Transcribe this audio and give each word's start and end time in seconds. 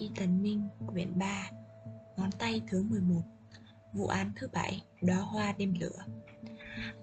Y 0.00 0.10
Tần 0.16 0.42
Minh, 0.42 0.68
quyển 0.86 1.18
3 1.18 1.50
Ngón 2.16 2.30
tay 2.38 2.62
thứ 2.68 2.82
11 2.82 3.22
Vụ 3.92 4.06
án 4.06 4.32
thứ 4.36 4.48
bảy, 4.52 4.82
đóa 5.02 5.16
hoa 5.16 5.52
đêm 5.58 5.74
lửa. 5.80 6.04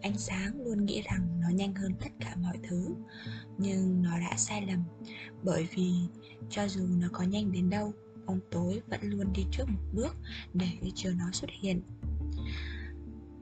Ánh 0.02 0.18
sáng 0.18 0.62
luôn 0.62 0.86
nghĩ 0.86 1.02
rằng 1.02 1.39
nó 1.41 1.50
nhanh 1.50 1.75
hơn 1.75 1.94
tất 2.00 2.10
cả 2.20 2.36
mọi 2.36 2.57
thứ 2.70 2.96
Nhưng 3.57 4.02
nó 4.02 4.20
đã 4.20 4.38
sai 4.38 4.66
lầm 4.68 4.84
Bởi 5.44 5.68
vì 5.75 5.94
cho 6.50 6.68
dù 6.68 6.88
nó 6.88 7.07
có 7.12 7.23
nhanh 7.23 7.52
đến 7.52 7.70
đâu 7.70 7.94
Bóng 8.25 8.39
tối 8.52 8.82
vẫn 8.88 9.00
luôn 9.04 9.34
đi 9.34 9.45
trước 9.52 9.70
một 9.70 9.82
bước 9.93 10.16
để 10.54 10.68
chờ 10.95 11.11
nó 11.18 11.32
xuất 11.32 11.50
hiện. 11.61 11.82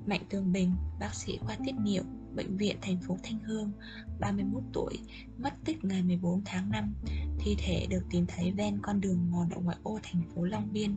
Mạnh 0.06 0.22
Tường 0.30 0.52
Bình, 0.52 0.72
bác 1.00 1.16
sĩ 1.16 1.38
khoa 1.38 1.58
tiết 1.66 1.76
niệu, 1.80 2.04
bệnh 2.36 2.58
viện 2.58 2.78
thành 2.82 2.98
phố 3.08 3.18
Thanh 3.24 3.40
Hương, 3.40 3.72
31 4.20 4.64
tuổi, 4.74 5.00
mất 5.38 5.54
tích 5.66 5.84
ngày 5.84 6.04
14 6.04 6.42
tháng 6.46 6.72
5. 6.72 6.94
Thi 7.40 7.56
thể 7.60 7.88
được 7.90 8.04
tìm 8.10 8.26
thấy 8.28 8.52
ven 8.52 8.80
con 8.82 9.02
đường 9.02 9.32
mòn 9.32 9.50
ở 9.50 9.62
ngoại 9.62 9.78
ô 9.84 10.00
thành 10.04 10.22
phố 10.36 10.44
Long 10.44 10.74
Biên 10.74 10.96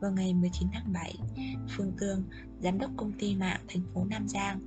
vào 0.00 0.12
ngày 0.12 0.34
19 0.34 0.68
tháng 0.72 0.92
7. 0.92 1.14
Phương 1.68 1.92
Tương, 2.00 2.24
giám 2.60 2.78
đốc 2.78 2.90
công 2.96 3.12
ty 3.12 3.36
mạng 3.36 3.60
thành 3.68 3.82
phố 3.94 4.04
Nam 4.04 4.28
Giang, 4.28 4.60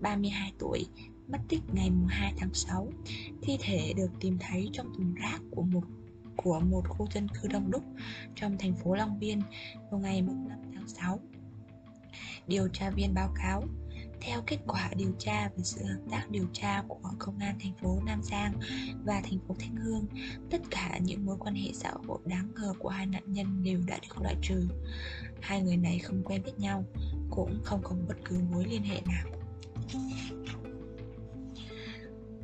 32 0.00 0.52
tuổi, 0.58 0.86
mất 1.28 1.38
tích 1.48 1.62
ngày 1.72 1.90
2 2.08 2.32
tháng 2.36 2.54
6. 2.54 2.88
Thi 3.42 3.56
thể 3.60 3.92
được 3.96 4.10
tìm 4.20 4.38
thấy 4.40 4.68
trong 4.72 4.92
thùng 4.94 5.14
rác 5.14 5.40
của 5.50 5.62
một 5.62 5.84
của 6.36 6.60
một 6.60 6.88
khu 6.88 7.06
dân 7.14 7.28
cư 7.28 7.48
đông 7.48 7.70
đúc 7.70 7.82
trong 8.34 8.58
thành 8.58 8.74
phố 8.74 8.94
Long 8.94 9.18
Biên 9.18 9.40
vào 9.90 10.00
ngày 10.00 10.22
5 10.22 10.38
tháng 10.74 10.88
6 10.88 11.20
điều 12.46 12.68
tra 12.68 12.90
viên 12.90 13.14
báo 13.14 13.32
cáo 13.34 13.64
theo 14.20 14.42
kết 14.46 14.58
quả 14.66 14.90
điều 14.96 15.12
tra 15.18 15.48
về 15.48 15.64
sự 15.64 15.84
hợp 15.84 16.00
tác 16.10 16.30
điều 16.30 16.46
tra 16.52 16.82
của 16.88 16.98
công 17.18 17.38
an 17.38 17.58
thành 17.60 17.72
phố 17.82 18.00
Nam 18.06 18.22
Giang 18.22 18.52
và 19.04 19.20
thành 19.24 19.38
phố 19.48 19.56
Thanh 19.58 19.76
Hương, 19.76 20.06
tất 20.50 20.62
cả 20.70 20.98
những 21.02 21.26
mối 21.26 21.36
quan 21.40 21.54
hệ 21.54 21.70
xã 21.74 21.90
hội 22.06 22.18
đáng 22.24 22.48
ngờ 22.54 22.74
của 22.78 22.88
hai 22.88 23.06
nạn 23.06 23.22
nhân 23.26 23.62
đều 23.62 23.80
đã 23.86 23.98
được 24.02 24.22
loại 24.22 24.36
trừ. 24.42 24.68
Hai 25.40 25.62
người 25.62 25.76
này 25.76 25.98
không 25.98 26.22
quen 26.24 26.42
biết 26.44 26.58
nhau, 26.58 26.84
cũng 27.30 27.60
không 27.64 27.80
có 27.82 27.96
bất 28.08 28.16
cứ 28.24 28.36
mối 28.52 28.64
liên 28.64 28.82
hệ 28.82 29.00
nào. 29.06 29.26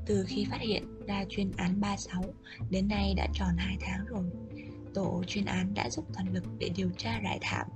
Từ 0.06 0.24
khi 0.28 0.46
phát 0.50 0.60
hiện 0.60 0.84
ra 1.06 1.24
chuyên 1.28 1.52
án 1.56 1.80
36, 1.80 2.24
đến 2.70 2.88
nay 2.88 3.14
đã 3.16 3.28
tròn 3.34 3.56
2 3.56 3.76
tháng 3.80 4.04
rồi 4.06 4.24
tổ 4.94 5.22
chuyên 5.26 5.44
án 5.44 5.74
đã 5.74 5.90
dốc 5.90 6.04
toàn 6.14 6.34
lực 6.34 6.44
để 6.58 6.70
điều 6.76 6.90
tra 6.96 7.20
rải 7.20 7.38
thảm 7.42 7.66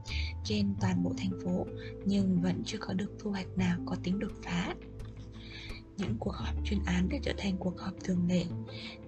trên 0.45 0.75
toàn 0.81 1.03
bộ 1.03 1.13
thành 1.19 1.41
phố 1.45 1.67
nhưng 2.05 2.41
vẫn 2.43 2.63
chưa 2.67 2.79
có 2.81 2.95
được 2.95 3.13
thu 3.19 3.31
hoạch 3.31 3.59
nào 3.59 3.79
có 3.87 3.97
tính 4.03 4.19
đột 4.19 4.33
phá. 4.43 4.75
Những 5.97 6.17
cuộc 6.19 6.35
họp 6.35 6.55
chuyên 6.65 6.79
án 6.87 7.09
đã 7.09 7.19
trở 7.23 7.33
thành 7.39 7.57
cuộc 7.59 7.81
họp 7.81 7.95
thường 8.05 8.29
lệ, 8.29 8.45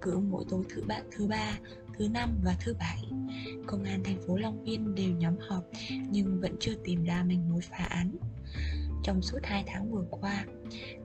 cứ 0.00 0.18
mỗi 0.18 0.44
tối 0.48 0.64
thứ 0.68 0.82
ba, 0.86 1.00
thứ 1.10 1.26
ba, 1.26 1.58
thứ 1.98 2.08
năm 2.08 2.40
và 2.44 2.56
thứ 2.60 2.74
bảy. 2.78 3.02
Công 3.66 3.84
an 3.84 4.02
thành 4.04 4.18
phố 4.26 4.36
Long 4.36 4.64
Biên 4.64 4.94
đều 4.94 5.10
nhóm 5.10 5.34
họp 5.48 5.64
nhưng 6.10 6.40
vẫn 6.40 6.56
chưa 6.60 6.74
tìm 6.84 7.04
ra 7.04 7.24
manh 7.28 7.52
mối 7.52 7.60
phá 7.60 7.84
án. 7.84 8.16
Trong 9.04 9.22
suốt 9.22 9.38
2 9.42 9.64
tháng 9.66 9.92
vừa 9.92 10.04
qua, 10.10 10.44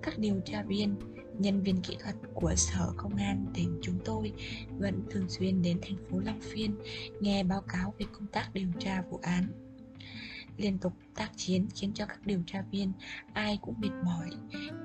các 0.03 0.19
điều 0.19 0.41
tra 0.45 0.63
viên, 0.63 0.95
nhân 1.39 1.61
viên 1.61 1.81
kỹ 1.81 1.97
thuật 1.99 2.15
của 2.33 2.53
Sở 2.55 2.93
Công 2.97 3.15
an 3.15 3.45
tỉnh 3.53 3.79
chúng 3.81 3.99
tôi 4.05 4.33
vẫn 4.77 5.03
thường 5.09 5.29
xuyên 5.29 5.61
đến 5.61 5.79
thành 5.81 5.97
phố 6.09 6.19
Long 6.19 6.39
Phiên 6.41 6.75
nghe 7.19 7.43
báo 7.43 7.61
cáo 7.61 7.93
về 7.99 8.05
công 8.11 8.27
tác 8.27 8.53
điều 8.53 8.67
tra 8.79 9.01
vụ 9.01 9.19
án. 9.21 9.47
Liên 10.57 10.77
tục 10.77 10.93
tác 11.15 11.31
chiến 11.35 11.67
khiến 11.75 11.91
cho 11.93 12.05
các 12.05 12.25
điều 12.25 12.43
tra 12.47 12.61
viên 12.71 12.91
ai 13.33 13.57
cũng 13.61 13.75
mệt 13.79 13.91
mỏi, 14.05 14.29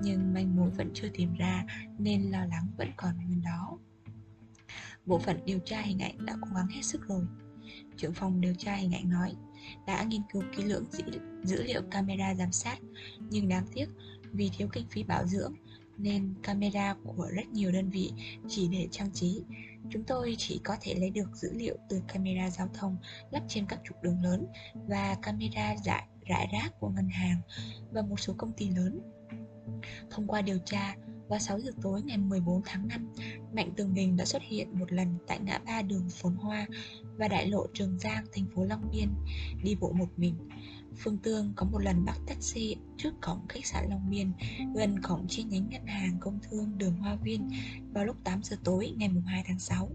nhưng 0.03 0.33
manh 0.33 0.55
mối 0.55 0.69
vẫn 0.69 0.91
chưa 0.93 1.09
tìm 1.13 1.33
ra 1.33 1.65
nên 1.99 2.31
lo 2.31 2.45
lắng 2.45 2.67
vẫn 2.77 2.89
còn 2.97 3.15
nguyên 3.25 3.41
đó. 3.41 3.77
Bộ 5.05 5.19
phận 5.19 5.39
điều 5.45 5.59
tra 5.59 5.81
hình 5.81 5.99
ảnh 5.99 6.25
đã 6.25 6.37
cố 6.41 6.47
gắng 6.55 6.67
hết 6.67 6.81
sức 6.81 7.07
rồi. 7.07 7.25
Trưởng 7.97 8.13
phòng 8.13 8.41
điều 8.41 8.53
tra 8.53 8.75
hình 8.75 8.91
ảnh 8.91 9.09
nói 9.09 9.35
đã 9.87 10.03
nghiên 10.03 10.21
cứu 10.33 10.43
kỹ 10.57 10.63
lưỡng 10.63 10.85
dữ, 10.91 11.03
dữ 11.43 11.63
liệu 11.63 11.81
camera 11.91 12.35
giám 12.35 12.51
sát, 12.51 12.77
nhưng 13.29 13.49
đáng 13.49 13.65
tiếc 13.73 13.85
vì 14.31 14.49
thiếu 14.57 14.67
kinh 14.71 14.87
phí 14.87 15.03
bảo 15.03 15.27
dưỡng 15.27 15.53
nên 16.01 16.33
camera 16.43 16.95
của 17.03 17.27
rất 17.31 17.47
nhiều 17.47 17.71
đơn 17.71 17.89
vị 17.89 18.11
chỉ 18.47 18.67
để 18.67 18.87
trang 18.91 19.11
trí. 19.13 19.43
Chúng 19.89 20.03
tôi 20.03 20.35
chỉ 20.37 20.61
có 20.63 20.75
thể 20.81 20.95
lấy 20.95 21.09
được 21.09 21.35
dữ 21.35 21.49
liệu 21.53 21.77
từ 21.89 22.01
camera 22.07 22.49
giao 22.49 22.69
thông 22.73 22.97
lắp 23.31 23.43
trên 23.47 23.65
các 23.65 23.79
trục 23.83 24.03
đường 24.03 24.23
lớn 24.23 24.45
và 24.87 25.15
camera 25.21 25.75
rải, 25.85 26.07
rải 26.25 26.47
rác 26.53 26.79
của 26.79 26.89
ngân 26.89 27.09
hàng 27.09 27.41
và 27.91 28.01
một 28.01 28.19
số 28.19 28.33
công 28.37 28.53
ty 28.53 28.69
lớn. 28.69 28.99
Thông 30.09 30.27
qua 30.27 30.41
điều 30.41 30.57
tra, 30.65 30.95
vào 31.27 31.39
6 31.39 31.59
giờ 31.59 31.71
tối 31.81 32.01
ngày 32.01 32.17
14 32.17 32.61
tháng 32.65 32.87
5, 32.87 33.13
Mạnh 33.53 33.71
Tường 33.75 33.93
Bình 33.93 34.17
đã 34.17 34.25
xuất 34.25 34.41
hiện 34.41 34.79
một 34.79 34.91
lần 34.91 35.17
tại 35.27 35.39
ngã 35.39 35.59
ba 35.65 35.81
đường 35.81 36.09
Phồn 36.09 36.35
Hoa 36.35 36.67
và 37.17 37.27
đại 37.27 37.47
lộ 37.47 37.67
Trường 37.73 37.99
Giang, 37.99 38.25
thành 38.33 38.45
phố 38.55 38.63
Long 38.63 38.89
Biên, 38.91 39.09
đi 39.63 39.75
bộ 39.75 39.91
một 39.91 40.09
mình. 40.17 40.35
Phương 40.97 41.17
Tương 41.17 41.53
có 41.55 41.65
một 41.65 41.79
lần 41.79 42.05
bắt 42.05 42.17
taxi 42.27 42.75
trước 42.97 43.13
cổng 43.21 43.47
khách 43.49 43.65
sạn 43.65 43.89
Long 43.89 44.09
Biên, 44.09 44.31
gần 44.75 45.01
cổng 45.01 45.27
chi 45.27 45.43
nhánh 45.43 45.69
ngân 45.69 45.85
hàng 45.85 46.17
công 46.19 46.39
thương 46.43 46.77
đường 46.77 46.95
Hoa 46.95 47.15
Viên 47.15 47.49
vào 47.93 48.05
lúc 48.05 48.15
8 48.23 48.43
giờ 48.43 48.57
tối 48.63 48.93
ngày 48.97 49.09
2 49.25 49.43
tháng 49.47 49.59
6. 49.59 49.89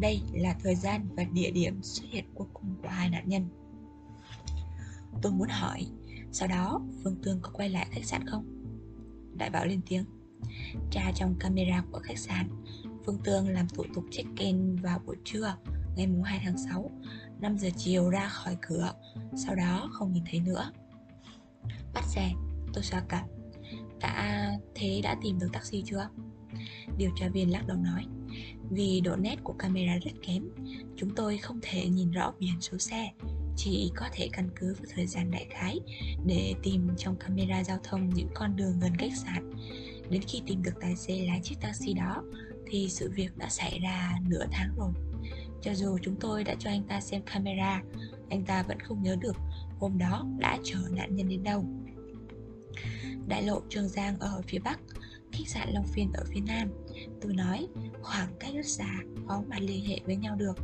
Đây 0.00 0.20
là 0.32 0.56
thời 0.62 0.74
gian 0.74 1.08
và 1.16 1.24
địa 1.24 1.50
điểm 1.50 1.82
xuất 1.82 2.04
hiện 2.10 2.24
cuối 2.34 2.46
cùng 2.54 2.74
của 2.82 2.88
hai 2.88 3.10
nạn 3.10 3.28
nhân. 3.28 3.48
Tôi 5.22 5.32
muốn 5.32 5.48
hỏi, 5.48 5.86
sau 6.32 6.48
đó 6.48 6.80
Phương 7.04 7.16
Tương 7.22 7.40
có 7.42 7.50
quay 7.50 7.68
lại 7.68 7.86
khách 7.90 8.04
sạn 8.04 8.26
không? 8.26 8.44
Đại 9.36 9.50
bảo 9.50 9.66
lên 9.66 9.80
tiếng 9.88 10.04
Tra 10.90 11.12
trong 11.14 11.34
camera 11.40 11.84
của 11.92 12.00
khách 12.02 12.18
sạn 12.18 12.48
Phương 13.06 13.18
Tương 13.24 13.48
làm 13.48 13.68
thủ 13.68 13.84
tục 13.94 14.04
check-in 14.10 14.76
vào 14.76 14.98
buổi 15.06 15.16
trưa 15.24 15.56
ngày 15.96 16.08
2 16.24 16.40
tháng 16.44 16.58
6 16.58 16.90
5 17.40 17.58
giờ 17.58 17.68
chiều 17.76 18.10
ra 18.10 18.28
khỏi 18.28 18.56
cửa. 18.60 18.92
Sau 19.36 19.54
đó 19.54 19.88
không 19.92 20.12
nhìn 20.12 20.24
thấy 20.30 20.40
nữa. 20.40 20.72
Bắt 21.94 22.04
xe, 22.04 22.32
Tôi 22.72 22.84
xoa 22.84 23.00
cặp 23.00 23.24
Đã 24.00 24.50
thế 24.74 25.00
đã 25.02 25.16
tìm 25.22 25.38
được 25.38 25.48
taxi 25.52 25.82
chưa? 25.86 26.08
Điều 26.98 27.10
tra 27.16 27.28
viên 27.28 27.50
lắc 27.50 27.66
đầu 27.66 27.76
nói, 27.76 28.04
Vì 28.70 29.00
độ 29.00 29.16
nét 29.16 29.36
của 29.44 29.52
camera 29.52 29.98
rất 30.04 30.10
kém, 30.26 30.48
Chúng 30.96 31.10
tôi 31.14 31.38
không 31.38 31.58
thể 31.62 31.88
nhìn 31.88 32.10
rõ 32.10 32.32
biển 32.38 32.60
số 32.60 32.78
xe, 32.78 33.10
Chỉ 33.56 33.92
có 33.96 34.06
thể 34.12 34.28
căn 34.32 34.50
cứ 34.56 34.74
vào 34.74 34.86
thời 34.94 35.06
gian 35.06 35.30
đại 35.30 35.46
khái 35.50 35.80
Để 36.26 36.54
tìm 36.62 36.88
trong 36.98 37.16
camera 37.16 37.64
giao 37.64 37.78
thông 37.84 38.10
những 38.10 38.28
con 38.34 38.56
đường 38.56 38.80
gần 38.80 38.92
khách 38.98 39.16
sạn. 39.16 39.52
Đến 40.10 40.22
khi 40.28 40.42
tìm 40.46 40.62
được 40.62 40.74
tài 40.80 40.96
xế 40.96 41.26
lái 41.26 41.40
chiếc 41.42 41.60
taxi 41.60 41.92
đó, 41.92 42.22
Thì 42.66 42.88
sự 42.88 43.10
việc 43.14 43.36
đã 43.36 43.48
xảy 43.48 43.78
ra 43.78 44.18
nửa 44.28 44.46
tháng 44.50 44.74
rồi 44.76 45.09
cho 45.62 45.74
dù 45.74 45.98
chúng 46.02 46.16
tôi 46.20 46.44
đã 46.44 46.54
cho 46.58 46.70
anh 46.70 46.82
ta 46.82 47.00
xem 47.00 47.22
camera, 47.22 47.82
anh 48.30 48.44
ta 48.44 48.62
vẫn 48.62 48.80
không 48.80 49.02
nhớ 49.02 49.16
được 49.20 49.36
hôm 49.80 49.98
đó 49.98 50.26
đã 50.38 50.58
chở 50.64 50.78
nạn 50.90 51.16
nhân 51.16 51.28
đến 51.28 51.42
đâu. 51.42 51.64
Đại 53.28 53.42
lộ 53.42 53.60
Trường 53.68 53.88
Giang 53.88 54.18
ở 54.18 54.42
phía 54.46 54.58
Bắc, 54.58 54.80
khách 55.32 55.48
sạn 55.48 55.68
Long 55.72 55.86
Phiên 55.86 56.12
ở 56.12 56.24
phía 56.26 56.40
Nam. 56.40 56.68
Tôi 57.20 57.34
nói, 57.34 57.66
khoảng 58.02 58.28
cách 58.38 58.54
rất 58.54 58.66
xa, 58.66 58.98
khó 59.26 59.42
mà 59.48 59.58
liên 59.58 59.84
hệ 59.84 60.00
với 60.06 60.16
nhau 60.16 60.36
được. 60.36 60.58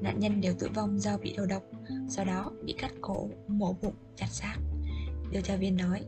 Nạn 0.00 0.18
nhân 0.18 0.40
đều 0.40 0.54
tử 0.58 0.68
vong 0.74 0.98
do 0.98 1.18
bị 1.18 1.34
đầu 1.36 1.46
độc, 1.46 1.62
sau 2.08 2.24
đó 2.24 2.52
bị 2.64 2.74
cắt 2.78 2.92
cổ, 3.00 3.28
mổ 3.48 3.76
bụng, 3.82 3.94
chặt 4.16 4.26
xác. 4.30 4.56
Điều 5.30 5.42
tra 5.42 5.56
viên 5.56 5.76
nói, 5.76 6.04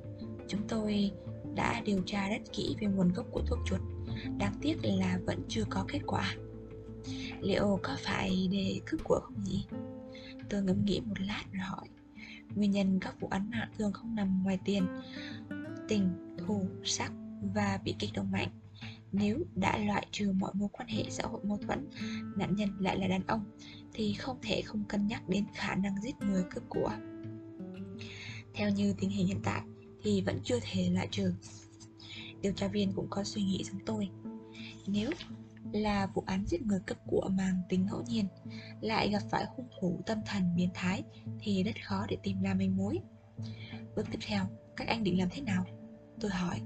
chúng 0.49 0.61
tôi 0.69 1.11
đã 1.55 1.83
điều 1.85 2.03
tra 2.06 2.29
rất 2.29 2.53
kỹ 2.53 2.77
về 2.81 2.87
nguồn 2.87 3.12
gốc 3.12 3.27
của 3.31 3.43
thuốc 3.47 3.59
chuột, 3.67 3.81
đáng 4.39 4.55
tiếc 4.62 4.77
là 4.83 5.19
vẫn 5.27 5.43
chưa 5.49 5.65
có 5.71 5.85
kết 5.89 6.00
quả. 6.06 6.35
Liệu 7.41 7.78
có 7.82 7.97
phải 8.04 8.49
để 8.53 8.81
cướp 8.87 9.04
của 9.04 9.21
không 9.22 9.44
nhỉ? 9.44 9.66
Tôi 10.50 10.62
ngẫm 10.62 10.84
nghĩ 10.84 11.00
một 11.00 11.21
lát 11.21 11.44
rồi 11.53 11.62
hỏi. 11.62 11.88
Nguyên 12.54 12.71
nhân 12.71 12.99
các 13.00 13.21
vụ 13.21 13.28
án 13.28 13.50
mạng 13.50 13.69
thường 13.78 13.93
không 13.93 14.15
nằm 14.15 14.43
ngoài 14.43 14.59
tiền 14.65 14.87
Tình, 15.88 16.37
thù, 16.38 16.65
sắc 16.84 17.12
và 17.54 17.81
bị 17.84 17.94
kích 17.99 18.10
động 18.15 18.31
mạnh. 18.31 18.49
Nếu 19.12 19.38
đã 19.55 19.79
loại 19.79 20.06
trừ 20.11 20.32
mọi 20.32 20.52
mối 20.55 20.69
quan 20.73 20.88
hệ 20.88 21.05
xã 21.11 21.25
hội 21.26 21.40
mâu 21.44 21.56
thuẫn 21.56 21.88
Nạn 22.37 22.56
nhân 22.56 22.69
lại 22.79 22.99
là 22.99 23.08
đàn 23.08 23.26
ông 23.26 23.44
Thì 23.93 24.12
không 24.12 24.38
thể 24.43 24.62
không 24.62 24.84
cân 24.84 25.06
nhắc 25.06 25.29
đến 25.29 25.44
khả 25.55 25.75
năng 25.75 26.02
giết 26.02 26.14
người 26.20 26.44
cướp 26.50 26.64
của. 26.69 26.91
Theo 28.55 28.70
như 28.70 28.94
tình 29.00 29.11
hình 29.11 29.26
hiện 29.26 29.41
tại 29.44 29.62
Thì 30.02 30.20
vẫn 30.20 30.41
chưa 30.44 30.58
thể 30.62 30.91
loại 30.91 31.08
trừ. 31.11 31.32
Điều 32.43 32.52
tra 32.52 32.69
viên 32.69 32.93
cũng 32.93 33.06
có 33.11 33.25
suy 33.25 33.43
nghĩ 33.43 33.64
giống 33.64 33.81
tôi. 33.87 34.08
Nếu 34.87 35.11
là 35.73 36.06
vụ 36.06 36.25
án 36.26 36.47
giết 36.47 36.62
người 36.62 36.81
cấp 36.87 36.99
của 37.06 37.31
mang 37.38 37.62
tính 37.69 37.87
ngẫu 37.87 38.03
nhiên, 38.03 38.26
lại 38.81 39.11
gặp 39.11 39.23
phải 39.31 39.44
hung 39.56 39.69
thủ 39.81 40.00
tâm 40.06 40.19
thần 40.26 40.55
biến 40.56 40.70
thái 40.75 41.03
thì 41.41 41.62
rất 41.62 41.85
khó 41.85 42.06
để 42.09 42.17
tìm 42.23 42.43
ra 42.43 42.55
manh 42.55 42.76
mối. 42.76 42.99
Bước 43.97 44.06
tiếp 44.11 44.19
theo, 44.26 44.44
các 44.76 44.88
anh 44.88 45.05
định 45.05 45.19
làm 45.19 45.29
thế 45.31 45.43
nào? 45.43 45.65
Tôi 46.20 46.31
hỏi. 46.31 46.61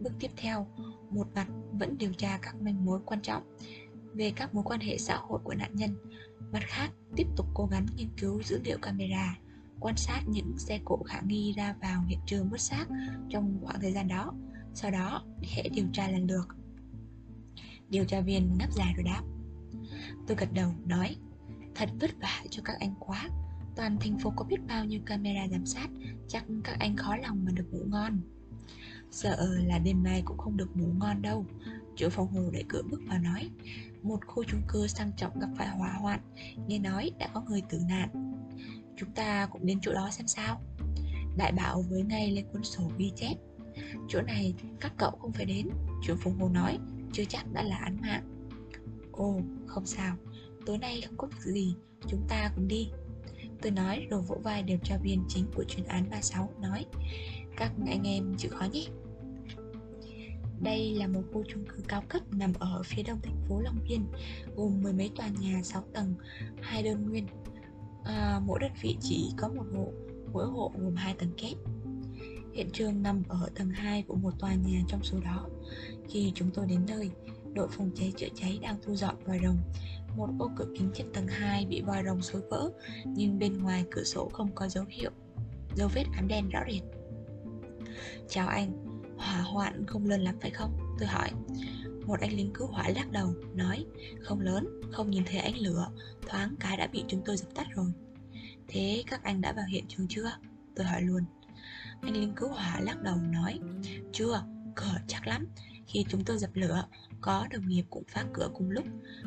Bước 0.00 0.12
tiếp 0.20 0.30
theo, 0.36 0.66
một 1.10 1.28
mặt 1.34 1.46
vẫn 1.72 1.98
điều 1.98 2.12
tra 2.12 2.38
các 2.42 2.62
manh 2.62 2.84
mối 2.84 3.00
quan 3.06 3.22
trọng 3.22 3.42
về 4.14 4.32
các 4.36 4.54
mối 4.54 4.64
quan 4.64 4.80
hệ 4.80 4.98
xã 4.98 5.16
hội 5.16 5.40
của 5.44 5.54
nạn 5.54 5.70
nhân, 5.74 5.96
mặt 6.52 6.62
khác 6.62 6.90
tiếp 7.16 7.26
tục 7.36 7.46
cố 7.54 7.66
gắng 7.66 7.86
nghiên 7.96 8.08
cứu 8.20 8.42
dữ 8.42 8.60
liệu 8.64 8.78
camera, 8.82 9.38
quan 9.80 9.96
sát 9.96 10.20
những 10.28 10.58
xe 10.58 10.80
cộ 10.84 11.02
khả 11.06 11.20
nghi 11.26 11.52
ra 11.56 11.74
vào 11.82 12.02
hiện 12.02 12.18
trường 12.26 12.48
vứt 12.48 12.60
xác 12.60 12.86
trong 13.28 13.58
khoảng 13.62 13.80
thời 13.80 13.92
gian 13.92 14.08
đó, 14.08 14.32
sau 14.74 14.90
đó 14.90 15.24
hệ 15.56 15.68
điều 15.68 15.86
tra 15.92 16.08
lần 16.08 16.26
lượt. 16.26 16.57
Điều 17.90 18.04
tra 18.04 18.20
viên 18.20 18.58
ngáp 18.58 18.72
dài 18.72 18.92
rồi 18.96 19.04
đáp. 19.04 19.22
Tôi 20.26 20.36
gật 20.36 20.52
đầu, 20.52 20.72
nói, 20.86 21.16
Thật 21.74 21.88
vất 22.00 22.10
vả 22.20 22.44
cho 22.50 22.62
các 22.64 22.76
anh 22.80 22.94
quá. 22.98 23.28
Toàn 23.76 23.96
thành 24.00 24.18
phố 24.18 24.32
có 24.36 24.44
biết 24.44 24.56
bao 24.68 24.84
nhiêu 24.84 25.00
camera 25.06 25.48
giám 25.50 25.66
sát, 25.66 25.88
Chắc 26.28 26.44
các 26.64 26.76
anh 26.78 26.96
khó 26.96 27.16
lòng 27.16 27.44
mà 27.44 27.50
được 27.54 27.64
ngủ 27.70 27.80
ngon. 27.86 28.20
Sợ 29.10 29.58
là 29.66 29.78
đêm 29.78 30.02
nay 30.02 30.22
cũng 30.24 30.38
không 30.38 30.56
được 30.56 30.76
ngủ 30.76 30.86
ngon 30.98 31.22
đâu. 31.22 31.46
Chủ 31.96 32.08
phòng 32.08 32.26
hồ 32.26 32.50
đẩy 32.52 32.64
cửa 32.68 32.82
bước 32.90 33.00
vào 33.06 33.18
nói, 33.18 33.50
Một 34.02 34.26
khu 34.26 34.44
chung 34.44 34.62
cư 34.68 34.86
sang 34.86 35.12
trọng 35.16 35.38
gặp 35.38 35.48
phải 35.56 35.68
hỏa 35.68 35.92
hoạn, 35.92 36.20
Nghe 36.66 36.78
nói 36.78 37.10
đã 37.18 37.28
có 37.34 37.40
người 37.40 37.62
tử 37.68 37.80
nạn. 37.88 38.08
Chúng 38.96 39.10
ta 39.12 39.46
cũng 39.46 39.66
đến 39.66 39.78
chỗ 39.82 39.92
đó 39.92 40.10
xem 40.10 40.26
sao. 40.26 40.60
Đại 41.36 41.52
bảo 41.52 41.82
với 41.82 42.02
ngay 42.02 42.30
lên 42.30 42.46
cuốn 42.52 42.64
sổ 42.64 42.90
ghi 42.98 43.12
chép, 43.16 43.34
Chỗ 44.08 44.22
này 44.22 44.54
các 44.80 44.92
cậu 44.96 45.10
không 45.10 45.32
phải 45.32 45.46
đến. 45.46 45.68
Chủ 46.02 46.14
phòng 46.22 46.38
hồ 46.40 46.48
nói 46.48 46.78
chưa 47.12 47.24
chắc 47.28 47.52
đã 47.52 47.62
là 47.62 47.76
án 47.76 48.00
mạng 48.00 48.50
Ồ 49.12 49.40
không 49.66 49.86
sao 49.86 50.16
Tối 50.66 50.78
nay 50.78 51.02
không 51.06 51.16
có 51.16 51.26
việc 51.26 51.52
gì 51.52 51.74
Chúng 52.06 52.22
ta 52.28 52.52
cùng 52.56 52.68
đi 52.68 52.88
Tôi 53.62 53.72
nói 53.72 54.06
rồi 54.10 54.22
vỗ 54.22 54.40
vai 54.42 54.62
điều 54.62 54.78
tra 54.84 54.96
viên 55.02 55.24
chính 55.28 55.44
của 55.54 55.64
chuyên 55.64 55.86
án 55.86 56.10
36 56.10 56.50
nói 56.60 56.86
Các 57.56 57.72
anh 57.86 58.06
em 58.06 58.34
chịu 58.36 58.50
khó 58.54 58.64
nhé 58.72 58.86
đây 60.60 60.94
là 60.94 61.06
một 61.06 61.22
khu 61.32 61.44
chung 61.48 61.64
cư 61.64 61.82
cao 61.88 62.02
cấp 62.08 62.22
nằm 62.32 62.52
ở 62.58 62.82
phía 62.84 63.02
đông 63.02 63.18
thành 63.22 63.36
phố 63.48 63.60
Long 63.60 63.78
Biên, 63.88 64.00
gồm 64.56 64.82
mười 64.82 64.92
mấy 64.92 65.10
tòa 65.16 65.28
nhà 65.40 65.62
6 65.62 65.84
tầng, 65.94 66.14
hai 66.60 66.82
đơn 66.82 67.10
nguyên. 67.10 67.26
À, 68.04 68.40
mỗi 68.46 68.58
đơn 68.60 68.72
vị 68.82 68.96
chỉ 69.00 69.32
có 69.36 69.48
một 69.48 69.64
hộ, 69.74 69.92
mỗi 70.32 70.46
hộ 70.46 70.72
gồm 70.78 70.94
hai 70.94 71.14
tầng 71.14 71.32
kép. 71.36 71.56
Hiện 72.52 72.70
trường 72.72 73.02
nằm 73.02 73.22
ở 73.28 73.48
tầng 73.54 73.70
2 73.70 74.02
của 74.02 74.14
một 74.14 74.38
tòa 74.38 74.54
nhà 74.54 74.80
trong 74.88 75.02
số 75.02 75.20
đó. 75.20 75.48
Khi 76.08 76.32
chúng 76.34 76.50
tôi 76.54 76.66
đến 76.66 76.80
nơi, 76.88 77.10
đội 77.52 77.68
phòng 77.70 77.90
cháy 77.94 78.12
chữa 78.16 78.28
cháy 78.34 78.58
đang 78.62 78.76
thu 78.82 78.94
dọn 78.94 79.16
vòi 79.26 79.40
rồng. 79.42 79.58
Một 80.16 80.28
ô 80.38 80.50
cửa 80.56 80.66
kính 80.78 80.90
trên 80.94 81.12
tầng 81.12 81.26
2 81.26 81.66
bị 81.66 81.82
vòi 81.82 82.02
rồng 82.04 82.22
xối 82.22 82.42
vỡ, 82.50 82.70
nhưng 83.04 83.38
bên 83.38 83.62
ngoài 83.62 83.84
cửa 83.90 84.04
sổ 84.04 84.28
không 84.28 84.54
có 84.54 84.68
dấu 84.68 84.84
hiệu, 84.88 85.10
dấu 85.76 85.88
vết 85.94 86.04
ám 86.16 86.28
đen 86.28 86.48
rõ 86.48 86.60
rệt. 86.70 86.82
Chào 88.28 88.48
anh, 88.48 88.88
Hỏa 89.18 89.40
hoạn 89.40 89.86
không 89.86 90.06
lớn 90.06 90.20
lắm 90.20 90.34
phải 90.40 90.50
không? 90.50 90.96
Tôi 90.98 91.08
hỏi 91.08 91.30
Một 92.06 92.20
anh 92.20 92.32
lính 92.32 92.52
cứu 92.52 92.66
hỏa 92.66 92.88
lắc 92.88 93.10
đầu 93.10 93.34
Nói 93.54 93.86
không 94.20 94.40
lớn, 94.40 94.80
không 94.92 95.10
nhìn 95.10 95.22
thấy 95.26 95.38
ánh 95.38 95.56
lửa 95.56 95.88
Thoáng 96.28 96.54
cái 96.60 96.76
đã 96.76 96.86
bị 96.86 97.04
chúng 97.08 97.22
tôi 97.24 97.36
dập 97.36 97.54
tắt 97.54 97.66
rồi 97.74 97.92
Thế 98.68 99.04
các 99.06 99.22
anh 99.22 99.40
đã 99.40 99.52
vào 99.52 99.64
hiện 99.68 99.84
trường 99.88 100.06
chưa? 100.08 100.30
Tôi 100.76 100.86
hỏi 100.86 101.02
luôn 101.02 101.24
Anh 102.02 102.16
lính 102.16 102.34
cứu 102.34 102.48
hỏa 102.48 102.80
lắc 102.80 103.02
đầu 103.02 103.16
nói 103.16 103.58
Chưa, 104.12 104.42
cửa 104.78 104.98
chắc 105.06 105.26
lắm. 105.26 105.46
Khi 105.86 106.04
chúng 106.08 106.24
tôi 106.24 106.38
dập 106.38 106.50
lửa, 106.54 106.84
Có 107.20 107.46
đồng 107.50 107.68
nghiệp 107.68 107.84
cũng 107.90 108.04
phá 108.08 108.24
cửa 108.32 108.50
cùng 108.54 108.70
lúc. 108.70 108.84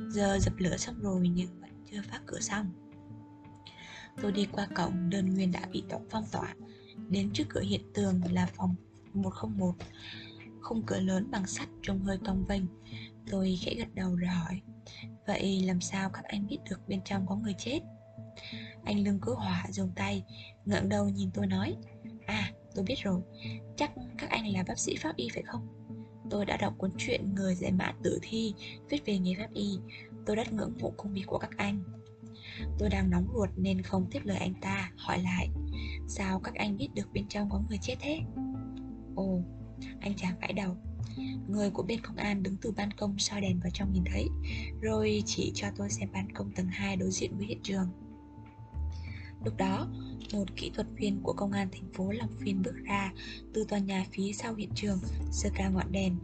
Giờ 0.09 0.39
dập 0.39 0.53
lửa 0.57 0.77
xong 0.77 0.99
rồi 0.99 1.29
nhưng 1.29 1.61
vẫn 1.61 1.69
chưa 1.91 2.01
phá 2.09 2.19
cửa 2.25 2.39
xong. 2.39 2.71
Tôi 4.21 4.31
đi 4.31 4.47
qua 4.51 4.67
cổng 4.75 5.09
đơn 5.09 5.33
nguyên 5.33 5.51
đã 5.51 5.61
bị 5.71 5.83
tổng 5.89 6.07
phong 6.09 6.25
tỏa. 6.31 6.55
Đến 7.09 7.29
trước 7.33 7.43
cửa 7.49 7.61
hiện 7.61 7.81
tường 7.93 8.21
là 8.31 8.47
phòng 8.55 8.75
101 9.13 9.75
Khung 10.61 10.83
cửa 10.85 10.99
lớn 10.99 11.31
bằng 11.31 11.47
sắt 11.47 11.67
trông 11.81 12.03
hơi 12.03 12.17
cong 12.25 12.45
vênh. 12.45 12.63
Tôi 13.31 13.59
khẽ 13.61 13.75
gật 13.75 13.95
đầu 13.95 14.15
rồi 14.15 14.29
hỏi, 14.29 14.61
Vậy 15.27 15.63
làm 15.65 15.81
sao 15.81 16.09
các 16.09 16.23
anh 16.23 16.47
biết 16.47 16.57
được 16.69 16.87
bên 16.87 17.01
trong 17.05 17.27
có 17.27 17.35
người 17.35 17.55
chết? 17.57 17.79
Anh 18.83 19.03
lưng 19.03 19.19
cứu 19.21 19.35
hỏa 19.35 19.65
dùng 19.69 19.91
tay, 19.95 20.23
ngẩng 20.65 20.89
đầu 20.89 21.09
nhìn 21.09 21.31
tôi 21.33 21.47
nói 21.47 21.75
À 22.25 22.51
tôi 22.75 22.85
biết 22.85 22.95
rồi. 23.03 23.21
Chắc 23.77 23.91
các 24.17 24.29
anh 24.29 24.53
là 24.53 24.63
bác 24.67 24.79
sĩ 24.79 24.95
pháp 24.95 25.15
y 25.15 25.29
phải 25.33 25.43
không? 25.43 25.67
Tôi 26.29 26.45
đã 26.45 26.57
đọc 26.57 26.73
cuốn 26.77 26.91
truyện 26.97 27.35
Người 27.35 27.55
giải 27.55 27.71
mã 27.71 27.93
tử 28.03 28.19
thi 28.21 28.53
Viết 28.89 29.05
về 29.05 29.19
nghề 29.19 29.35
pháp 29.35 29.53
y. 29.53 29.77
Tôi 30.25 30.35
rất 30.35 30.53
ngưỡng 30.53 30.73
mộ 30.81 30.93
công 30.97 31.13
việc 31.13 31.23
của 31.25 31.37
các 31.37 31.57
anh. 31.57 31.83
Tôi 32.79 32.89
đang 32.89 33.09
nóng 33.09 33.27
ruột 33.33 33.49
nên 33.55 33.81
không 33.81 34.07
tiếp 34.11 34.19
lời 34.23 34.37
anh 34.37 34.53
ta 34.61 34.91
Hỏi 34.97 35.19
lại. 35.23 35.49
Sao 36.07 36.39
các 36.39 36.55
anh 36.55 36.77
biết 36.77 36.89
được 36.95 37.13
bên 37.13 37.27
trong 37.27 37.49
có 37.49 37.61
người 37.69 37.77
chết 37.81 37.95
thế? 37.99 38.19
Ồ, 39.15 39.41
anh 39.99 40.13
chàng 40.15 40.35
gãi 40.41 40.53
đầu. 40.53 40.77
Người 41.47 41.69
của 41.69 41.83
bên 41.83 42.01
công 42.01 42.15
an 42.15 42.43
đứng 42.43 42.55
từ 42.61 42.71
ban 42.71 42.91
công 42.91 43.19
soi 43.19 43.41
đèn 43.41 43.59
vào 43.59 43.71
trong 43.73 43.93
nhìn 43.93 44.03
thấy 44.05 44.27
Rồi 44.81 45.23
chỉ 45.25 45.51
cho 45.55 45.67
tôi 45.75 45.89
xem 45.89 46.09
ban 46.13 46.31
công 46.31 46.51
tầng 46.51 46.67
2 46.67 46.95
đối 46.95 47.11
diện 47.11 47.37
với 47.37 47.47
hiện 47.47 47.59
trường. 47.63 47.87
Lúc 49.45 49.57
đó, 49.57 49.87
một 50.33 50.55
kỹ 50.55 50.71
thuật 50.73 50.87
viên 50.95 51.21
của 51.23 51.33
công 51.33 51.51
an 51.51 51.67
thành 51.71 51.93
phố 51.93 52.11
Long 52.11 52.29
phiên 52.39 52.61
bước 52.61 52.75
ra 52.83 53.13
từ 53.53 53.63
tòa 53.63 53.79
nhà 53.79 54.05
phía 54.11 54.31
sau 54.33 54.55
hiện 54.55 54.69
trường, 54.75 54.99
sơ 55.31 55.49
ca 55.55 55.69
ngọn 55.69 55.91
đèn, 55.91 56.15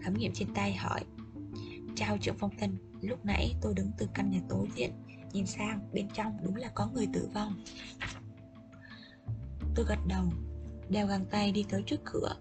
khám 0.00 0.14
nghiệm 0.14 0.32
trên 0.32 0.54
tay 0.54 0.74
hỏi 0.74 1.04
Chào 1.96 2.18
trưởng 2.18 2.36
phong 2.38 2.56
thân, 2.58 2.76
lúc 3.00 3.24
nãy 3.24 3.54
tôi 3.62 3.74
đứng 3.74 3.90
từ 3.98 4.08
căn 4.14 4.30
nhà 4.30 4.40
tối 4.48 4.66
diện, 4.76 4.90
nhìn 5.32 5.46
sang 5.46 5.80
bên 5.92 6.08
trong 6.14 6.36
đúng 6.42 6.56
là 6.56 6.68
có 6.74 6.88
người 6.94 7.06
tử 7.12 7.28
vong. 7.34 7.64
Tôi 9.74 9.86
gật 9.88 9.98
đầu, 10.08 10.24
đeo 10.88 11.06
găng 11.06 11.24
tay 11.30 11.52
đi 11.52 11.64
tới 11.68 11.82
trước 11.86 12.00
cửa 12.04 12.36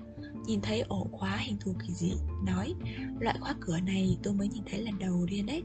nhìn 0.45 0.61
thấy 0.61 0.81
ổ 0.81 1.07
khóa 1.11 1.37
hình 1.37 1.57
thù 1.59 1.73
kỳ 1.87 1.93
dị 1.93 2.13
nói 2.45 2.73
loại 3.19 3.37
khóa 3.41 3.55
cửa 3.59 3.79
này 3.79 4.17
tôi 4.23 4.33
mới 4.33 4.47
nhìn 4.47 4.63
thấy 4.71 4.81
lần 4.81 4.99
đầu 4.99 5.25
tiên 5.29 5.45
đấy. 5.45 5.63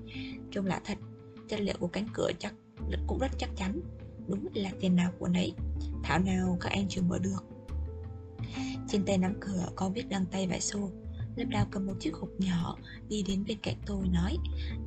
Trông 0.51 0.67
lạ 0.67 0.81
thật 0.85 0.99
chất 1.49 1.61
liệu 1.61 1.75
của 1.81 1.87
cánh 1.87 2.07
cửa 2.15 2.31
chắc 2.39 2.55
cũng 3.07 3.19
rất 3.19 3.31
chắc 3.39 3.51
chắn 3.57 3.81
đúng 4.31 4.49
là 4.55 4.71
tiền 4.81 4.97
nào 4.97 5.13
của 5.19 5.29
nấy. 5.29 5.53
Thảo 6.03 6.19
nào 6.19 6.59
các 6.61 6.73
anh 6.73 6.87
chưa 6.89 7.03
mở 7.03 7.19
được. 7.19 7.45
Trên 8.89 9.05
tay 9.05 9.19
nắm 9.19 9.35
cửa 9.41 9.69
có 9.77 9.89
viết 9.89 10.09
găng 10.11 10.27
tay 10.27 10.47
vải 10.47 10.61
xô. 10.61 10.91
Lâm 11.37 11.51
Đào 11.51 11.67
cầm 11.71 11.87
một 11.87 11.95
chiếc 12.01 12.15
hộp 12.15 12.29
nhỏ 12.39 12.77
Đi 13.09 13.23
đến 13.23 13.45
bên 13.49 13.59
cạnh 13.63 13.77
tôi 13.87 14.09
nói 14.09 14.37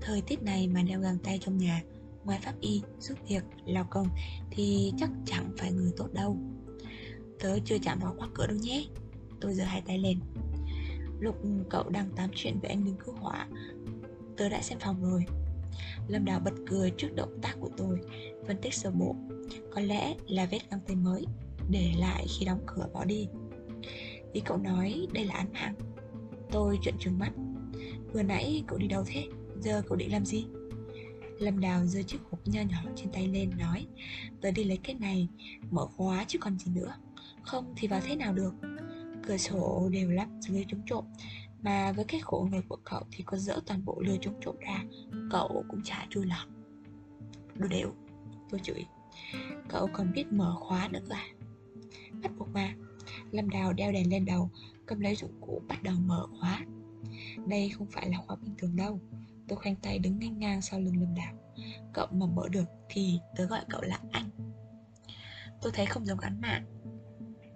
Thời 0.01 0.21
tiết 0.21 0.43
này 0.43 0.67
mà 0.67 0.83
đeo 0.83 0.99
găng 0.99 1.17
tay 1.17 1.39
trong 1.41 1.57
nhà 1.57 1.81
Ngoài 2.23 2.39
pháp 2.41 2.53
y, 2.61 2.81
giúp 2.99 3.17
việc, 3.27 3.43
lao 3.65 3.87
công 3.89 4.07
Thì 4.51 4.93
chắc 4.97 5.09
chẳng 5.25 5.51
phải 5.57 5.71
người 5.71 5.91
tốt 5.97 6.07
đâu. 6.13 6.37
Tớ 7.39 7.59
chưa 7.65 7.77
chạm 7.77 7.99
vào 7.99 8.15
khóa 8.17 8.27
cửa 8.33 8.47
đâu 8.47 8.57
nhé. 8.57 8.85
Tôi 9.41 9.53
giơ 9.53 9.63
hai 9.63 9.81
tay 9.81 9.97
lên. 9.97 10.19
Lúc 11.19 11.35
cậu 11.69 11.89
đang 11.89 12.09
tám 12.15 12.29
chuyện 12.35 12.59
với 12.59 12.69
anh 12.69 12.85
lính 12.85 12.95
cứu 13.05 13.15
hỏa 13.15 13.47
Tớ 14.37 14.49
đã 14.49 14.61
xem 14.61 14.79
phòng 14.79 15.01
rồi. 15.01 15.25
Lâm 16.07 16.25
Đào 16.25 16.39
bật 16.39 16.53
cười 16.67 16.91
trước 16.97 17.15
động 17.15 17.39
tác 17.41 17.55
của 17.59 17.69
tôi 17.77 17.99
Phân 18.47 18.57
tích 18.61 18.73
sơ 18.73 18.91
bộ. 18.91 19.15
Có 19.71 19.81
lẽ 19.81 20.15
là 20.27 20.45
vết 20.45 20.59
găng 20.71 20.79
tay 20.87 20.95
mới 20.95 21.25
Để 21.69 21.93
lại 21.97 22.25
khi 22.39 22.45
đóng 22.45 22.59
cửa 22.65 22.87
bỏ 22.93 23.05
đi. 23.05 23.27
Ý 24.33 24.41
cậu 24.45 24.57
nói 24.57 25.07
đây 25.13 25.25
là 25.25 25.33
án 25.33 25.53
mạng. 25.53 25.75
Tôi 26.51 26.79
trợn 26.81 26.93
trừng 26.99 27.19
mắt. 27.19 27.31
Vừa 28.13 28.23
nãy 28.23 28.63
cậu 28.67 28.77
đi 28.77 28.87
đâu 28.87 29.03
thế? 29.07 29.27
Giờ 29.59 29.81
cậu 29.87 29.97
định 29.97 30.11
làm 30.11 30.25
gì? 30.25 30.45
Lâm 31.39 31.59
Đào 31.59 31.85
giơ 31.85 32.01
chiếc 32.03 32.17
hộp 32.31 32.47
nho 32.47 32.61
nhỏ 32.61 32.91
trên 32.95 33.11
tay 33.11 33.27
lên 33.27 33.51
nói, 33.59 33.85
Tớ 34.41 34.51
đi 34.51 34.63
lấy 34.63 34.79
cái 34.83 34.95
này, 34.95 35.27
Mở 35.71 35.85
khóa 35.85 36.25
chứ 36.27 36.39
còn 36.41 36.59
gì 36.59 36.71
nữa. 36.71 36.95
Không 37.43 37.73
thì 37.77 37.87
vào 37.87 38.01
thế 38.05 38.15
nào 38.15 38.33
được? 38.33 38.53
Cửa 39.27 39.37
sổ 39.37 39.89
đều 39.91 40.11
lắp 40.11 40.27
lưới 40.49 40.65
chống 40.67 40.81
trộm, 40.85 41.05
Mà 41.61 41.91
với 41.91 42.05
cái 42.05 42.21
khổ 42.23 42.47
người 42.51 42.61
của 42.69 42.77
cậu 42.83 43.01
Thì 43.11 43.23
có 43.23 43.37
dỡ 43.37 43.59
toàn 43.65 43.85
bộ 43.85 44.01
lưới 44.01 44.17
chống 44.21 44.39
trộm 44.41 44.55
ra, 44.59 44.83
Cậu 45.31 45.65
cũng 45.69 45.81
chả 45.83 46.07
chui 46.09 46.25
lọt. 46.25 46.47
Đồ 47.55 47.67
đều, 47.67 47.91
Tôi 48.49 48.59
chửi. 48.63 48.85
Cậu 49.69 49.89
còn 49.93 50.11
biết 50.13 50.31
mở 50.31 50.55
khóa 50.59 50.89
nữa 50.91 50.99
à? 51.09 51.25
Bắt 52.21 52.31
buộc 52.37 52.47
mà. 52.53 52.75
Lâm 53.31 53.49
Đào 53.49 53.73
đeo 53.73 53.91
đèn 53.91 54.09
lên 54.09 54.25
đầu, 54.25 54.49
Cầm 54.85 54.99
lấy 54.99 55.15
dụng 55.15 55.41
cụ 55.41 55.61
bắt 55.67 55.83
đầu 55.83 55.95
mở 56.05 56.27
khóa. 56.39 56.65
Đây 57.47 57.69
không 57.69 57.87
phải 57.87 58.09
là 58.09 58.17
khóa 58.27 58.35
bình 58.35 58.55
thường 58.57 58.75
đâu. 58.75 58.99
Tôi 59.47 59.57
khoanh 59.57 59.75
tay 59.75 59.99
đứng 59.99 60.19
ngang 60.19 60.39
ngang 60.39 60.61
sau 60.61 60.79
lưng 60.79 60.99
Lâm 61.01 61.15
Đào. 61.15 61.33
Cậu 61.93 62.07
mà 62.11 62.25
mở 62.25 62.43
được 62.51 62.65
thì 62.89 63.19
tớ 63.35 63.45
gọi 63.45 63.61
cậu 63.69 63.81
là 63.81 63.99
anh. 64.11 64.29
Tôi 65.61 65.71
thấy 65.75 65.85
không 65.85 66.05
giống 66.05 66.19
án 66.19 66.41
mạng. 66.41 66.65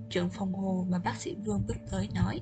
Trưởng 0.09 0.29
phòng 0.29 0.53
hồ 0.53 0.87
mà 0.89 0.99
bác 0.99 1.15
sĩ 1.15 1.35
Vương 1.45 1.63
bước 1.67 1.77
tới 1.91 2.09
nói, 2.15 2.41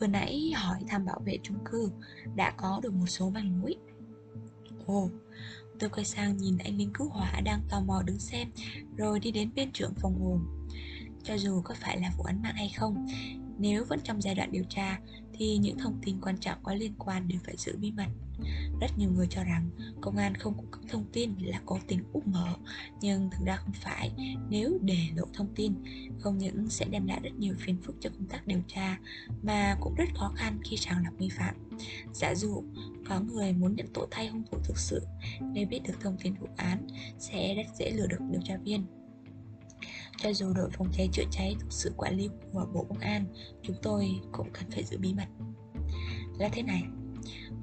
Vừa 0.00 0.06
nãy 0.06 0.52
hỏi 0.56 0.80
thăm 0.88 1.04
bảo 1.04 1.20
vệ 1.24 1.38
chung 1.42 1.58
cư, 1.64 1.90
Đã 2.34 2.54
có 2.56 2.80
được 2.82 2.92
một 2.92 3.06
số 3.06 3.30
manh 3.30 3.60
mối 3.60 3.74
Ồ 4.86 5.10
Tôi 5.78 5.90
quay 5.90 6.04
sang 6.04 6.36
nhìn 6.36 6.58
anh 6.58 6.76
lính 6.76 6.92
cứu 6.94 7.08
hỏa 7.08 7.40
đang 7.44 7.60
tò 7.70 7.80
mò 7.80 8.02
đứng 8.06 8.18
xem, 8.18 8.48
Rồi 8.96 9.20
đi 9.20 9.30
đến 9.30 9.50
bên 9.54 9.72
trưởng 9.72 9.94
phòng 10.02 10.20
hồ 10.20 10.40
Cho 11.22 11.34
dù 11.38 11.62
có 11.64 11.74
phải 11.80 12.00
là 12.00 12.12
vụ 12.18 12.24
án 12.24 12.42
mạng 12.42 12.54
hay 12.56 12.72
không, 12.78 13.06
Nếu 13.58 13.84
vẫn 13.84 14.00
trong 14.04 14.22
giai 14.22 14.34
đoạn 14.34 14.52
điều 14.52 14.64
tra 14.68 15.00
thì 15.38 15.56
những 15.56 15.78
thông 15.78 16.00
tin 16.02 16.20
quan 16.20 16.38
trọng 16.38 16.58
có 16.62 16.74
liên 16.74 16.94
quan 16.98 17.28
đều 17.28 17.38
phải 17.44 17.54
giữ 17.56 17.76
bí 17.76 17.92
mật. 17.92 18.08
Rất 18.80 18.98
nhiều 18.98 19.10
người 19.10 19.26
cho 19.30 19.44
rằng 19.44 19.70
công 20.00 20.16
an 20.16 20.34
không 20.34 20.54
cung 20.56 20.70
cấp 20.70 20.80
thông 20.88 21.04
tin 21.12 21.34
là 21.38 21.60
cố 21.66 21.78
tình 21.88 22.00
úp 22.12 22.26
mở, 22.26 22.54
Nhưng 23.00 23.30
thực 23.30 23.46
ra 23.46 23.56
không 23.56 23.72
phải. 23.72 24.12
Nếu 24.50 24.78
để 24.82 24.98
lộ 25.16 25.24
thông 25.34 25.54
tin, 25.54 25.74
Không 26.18 26.38
những 26.38 26.68
sẽ 26.68 26.86
đem 26.90 27.06
lại 27.06 27.20
rất 27.22 27.34
nhiều 27.38 27.54
phiền 27.58 27.76
phức 27.82 27.96
cho 28.00 28.10
công 28.10 28.28
tác 28.28 28.46
điều 28.46 28.60
tra, 28.68 28.98
Mà 29.42 29.76
cũng 29.80 29.94
rất 29.94 30.08
khó 30.14 30.32
khăn 30.36 30.58
khi 30.64 30.76
sàng 30.76 31.04
lọc 31.04 31.20
nghi 31.20 31.28
phạm. 31.28 31.54
Giả 32.14 32.34
dụ, 32.34 32.62
có 33.08 33.20
người 33.20 33.52
muốn 33.52 33.76
nhận 33.76 33.86
tội 33.94 34.06
thay 34.10 34.28
hung 34.28 34.42
thủ 34.50 34.58
thực 34.64 34.78
sự, 34.78 35.02
Nếu 35.40 35.66
biết 35.66 35.80
được 35.84 35.94
thông 36.00 36.16
tin 36.22 36.34
vụ 36.34 36.46
án, 36.56 36.86
Sẽ 37.18 37.54
rất 37.54 37.66
dễ 37.78 37.90
lừa 37.90 38.06
được 38.06 38.20
điều 38.30 38.40
tra 38.44 38.56
viên 38.56 38.86
cho 40.18 40.32
dù 40.32 40.52
đội 40.52 40.70
phòng 40.70 40.88
cháy 40.92 41.08
chữa 41.12 41.24
cháy 41.30 41.56
thuộc 41.60 41.72
sự 41.72 41.92
quản 41.96 42.16
lý 42.16 42.28
của 42.52 42.66
Bộ 42.74 42.86
Công 42.88 42.98
an, 42.98 43.24
chúng 43.62 43.76
tôi 43.82 44.10
cũng 44.32 44.50
cần 44.52 44.70
phải 44.70 44.84
giữ 44.84 44.98
bí 44.98 45.14
mật. 45.14 45.28
Là 46.38 46.48
thế 46.52 46.62
này, 46.62 46.82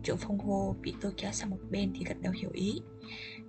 chỗ 0.03 0.15
phong 0.19 0.39
hồ 0.39 0.75
bị 0.81 0.93
tôi 1.01 1.13
kéo 1.17 1.31
sang 1.31 1.49
một 1.49 1.59
bên 1.69 1.93
thì 1.95 2.05
gật 2.05 2.17
đầu 2.21 2.33
hiểu 2.41 2.51
ý 2.53 2.81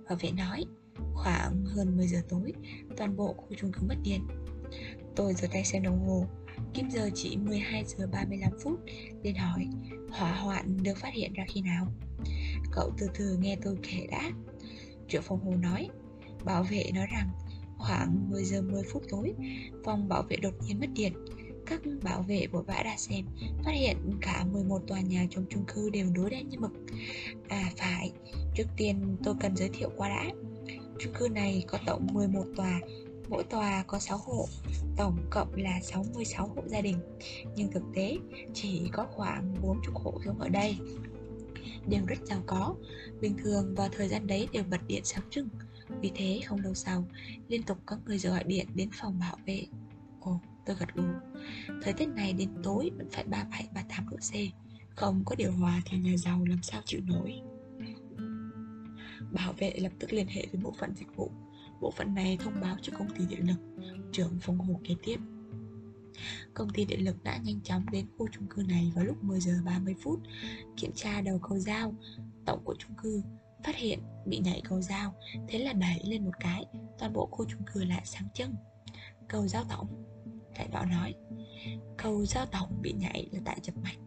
Và 0.07 0.15
vệ 0.15 0.31
nói 0.31 0.65
Khoảng 1.13 1.65
hơn 1.65 1.97
10 1.97 2.07
giờ 2.07 2.21
tối, 2.29 2.53
toàn 2.97 3.15
bộ 3.15 3.33
khu 3.33 3.47
chung 3.57 3.71
cư 3.71 3.81
mất 3.87 3.95
điện. 4.03 4.21
Tôi 5.15 5.33
giơ 5.33 5.47
tay 5.51 5.65
xem 5.65 5.83
đồng 5.83 6.07
hồ, 6.07 6.25
kim 6.73 6.89
giờ 6.89 7.09
chỉ 7.15 7.37
12 7.37 7.83
giờ 7.85 8.07
35 8.11 8.51
phút, 8.63 8.79
liền 9.23 9.35
hỏi 9.35 9.67
hỏa 10.11 10.33
hoạn 10.33 10.77
được 10.83 10.97
phát 10.97 11.13
hiện 11.13 11.33
ra 11.33 11.45
khi 11.47 11.61
nào. 11.61 11.87
Cậu 12.71 12.91
từ 12.97 13.07
từ 13.17 13.37
nghe 13.37 13.57
tôi 13.61 13.77
kể 13.83 14.07
đã. 14.11 14.31
Triệu 15.07 15.21
phong 15.21 15.39
hồ 15.39 15.55
nói, 15.55 15.89
bảo 16.43 16.63
vệ 16.63 16.91
nói 16.93 17.07
rằng 17.11 17.29
khoảng 17.77 18.29
10 18.29 18.45
giờ 18.45 18.61
10 18.61 18.83
phút 18.83 19.03
tối, 19.09 19.33
phòng 19.83 20.07
bảo 20.07 20.23
vệ 20.29 20.37
đột 20.37 20.53
nhiên 20.61 20.79
mất 20.79 20.89
điện. 20.93 21.13
Các 21.65 21.81
bảo 22.03 22.21
vệ 22.21 22.47
của 22.51 22.61
vã 22.61 22.81
ra 22.85 22.95
xem, 22.97 23.25
phát 23.63 23.71
hiện 23.71 23.97
cả 24.21 24.45
11 24.51 24.81
tòa 24.87 24.99
nhà 24.99 25.27
trong 25.29 25.45
chung 25.49 25.65
cư 25.73 25.89
đều 25.89 26.07
đối 26.15 26.29
đen 26.29 26.49
như 26.49 26.59
mực. 26.59 26.71
À 27.47 27.71
phải, 27.77 28.11
trước 28.55 28.67
tiên 28.77 29.17
tôi 29.23 29.35
cần 29.39 29.55
giới 29.55 29.69
thiệu 29.69 29.89
qua 29.95 30.09
đã. 30.09 30.25
Chung 30.99 31.13
cư 31.13 31.27
này 31.27 31.63
có 31.67 31.77
tổng 31.85 32.07
11 32.13 32.45
tòa, 32.55 32.79
mỗi 33.29 33.43
tòa 33.43 33.83
có 33.87 33.99
6 33.99 34.17
hộ, 34.17 34.47
tổng 34.97 35.17
cộng 35.29 35.55
là 35.55 35.79
66 35.81 36.47
hộ 36.47 36.61
gia 36.65 36.81
đình. 36.81 36.97
Nhưng 37.55 37.71
thực 37.71 37.83
tế 37.95 38.17
chỉ 38.53 38.89
có 38.93 39.07
khoảng 39.11 39.55
40 39.61 39.93
hộ 39.93 40.13
sống 40.25 40.39
ở 40.39 40.49
đây 40.49 40.77
đều 41.87 42.01
rất 42.07 42.19
giàu 42.25 42.39
có 42.45 42.75
Bình 43.21 43.37
thường 43.43 43.75
vào 43.75 43.89
thời 43.91 44.07
gian 44.07 44.27
đấy 44.27 44.47
đều 44.51 44.63
bật 44.71 44.87
điện 44.87 45.01
sáng 45.05 45.23
trưng 45.29 45.49
vì 46.01 46.11
thế 46.15 46.41
không 46.45 46.59
lâu 46.59 46.73
sau 46.73 47.07
Liên 47.47 47.63
tục 47.63 47.77
có 47.85 47.97
người 48.05 48.17
gọi 48.17 48.43
điện 48.43 48.67
đến 48.75 48.89
phòng 48.93 49.19
bảo 49.19 49.37
vệ. 49.45 49.65
Ồ, 50.21 50.39
tôi 50.65 50.75
gật 50.79 50.95
gù. 50.95 51.03
Thời 51.81 51.93
tiết 51.93 52.05
này 52.05 52.33
đến 52.33 52.49
tối 52.63 52.91
vẫn 52.97 53.07
phải 53.11 53.25
37-38 53.25 54.09
độ 54.09 54.17
C 54.17 54.33
Không 54.95 55.23
có 55.25 55.35
điều 55.35 55.51
hòa 55.51 55.81
thì 55.85 55.97
nhà 55.97 56.17
giàu 56.17 56.45
làm 56.45 56.63
sao 56.63 56.81
chịu 56.85 57.01
nổi. 57.05 57.41
Bảo 59.31 59.53
vệ 59.53 59.73
lập 59.77 59.91
tức 59.99 60.13
liên 60.13 60.27
hệ 60.27 60.47
với 60.51 60.61
bộ 60.61 60.73
phận 60.79 60.95
dịch 60.95 61.15
vụ. 61.15 61.31
Bộ 61.81 61.91
phận 61.91 62.13
này 62.13 62.37
thông 62.37 62.61
báo 62.61 62.77
cho 62.81 62.93
công 62.97 63.09
ty 63.09 63.25
điện 63.29 63.47
lực 63.47 63.89
Trưởng 64.11 64.39
phòng 64.41 64.57
hồ 64.57 64.79
kế 64.83 64.95
tiếp. 65.03 65.19
Công 66.53 66.69
ty 66.69 66.85
điện 66.85 67.05
lực 67.05 67.23
đã 67.23 67.37
nhanh 67.37 67.61
chóng 67.61 67.85
đến 67.91 68.05
khu 68.17 68.27
chung 68.31 68.47
cư 68.49 68.63
này 68.63 68.91
vào 68.95 69.05
lúc 69.05 69.23
10 69.23 69.39
giờ 69.39 69.53
30 69.65 69.95
phút 70.03 70.19
Kiểm 70.77 70.91
tra 70.95 71.21
đầu 71.21 71.39
cầu 71.39 71.59
dao 71.59 71.93
Tổng 72.45 72.61
của 72.63 72.75
chung 72.79 72.97
cư. 73.03 73.21
Phát 73.65 73.75
hiện 73.75 73.99
bị 74.25 74.39
nhảy 74.39 74.61
cầu 74.69 74.81
dao, 74.81 75.13
Thế 75.47 75.59
là 75.59 75.73
đẩy 75.73 76.01
lên 76.03 76.25
một 76.25 76.31
cái, 76.39 76.65
Toàn 76.99 77.13
bộ 77.13 77.25
khu 77.31 77.45
chung 77.49 77.61
cư 77.73 77.83
lại 77.83 78.01
sáng 78.05 78.27
trưng 78.33 78.55
Cầu 79.27 79.47
dao 79.47 79.63
tổng, 79.69 79.87
Đại 80.57 80.67
bảo 80.67 80.85
nói, 80.85 81.13
Cầu 81.97 82.25
dao 82.25 82.45
tổng 82.45 82.81
bị 82.81 82.93
nhảy 82.93 83.27
là 83.31 83.39
tại 83.45 83.59
chập 83.61 83.77
mạch, 83.77 83.97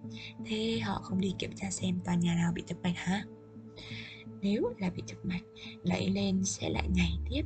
Thế 0.46 0.80
họ 0.80 1.00
không 1.02 1.20
đi 1.20 1.34
kiểm 1.38 1.50
tra 1.56 1.70
xem 1.70 2.00
tòa 2.04 2.14
nhà 2.14 2.34
nào 2.34 2.52
bị 2.54 2.62
chập 2.66 2.76
mạch 2.82 2.96
hả? 2.96 3.24
Nếu 4.40 4.62
là 4.78 4.90
bị 4.90 5.02
chập 5.06 5.16
mạch 5.22 5.42
Đẩy 5.84 6.10
lên 6.10 6.44
sẽ 6.44 6.70
lại 6.70 6.88
nhảy 6.88 7.12
tiếp. 7.30 7.42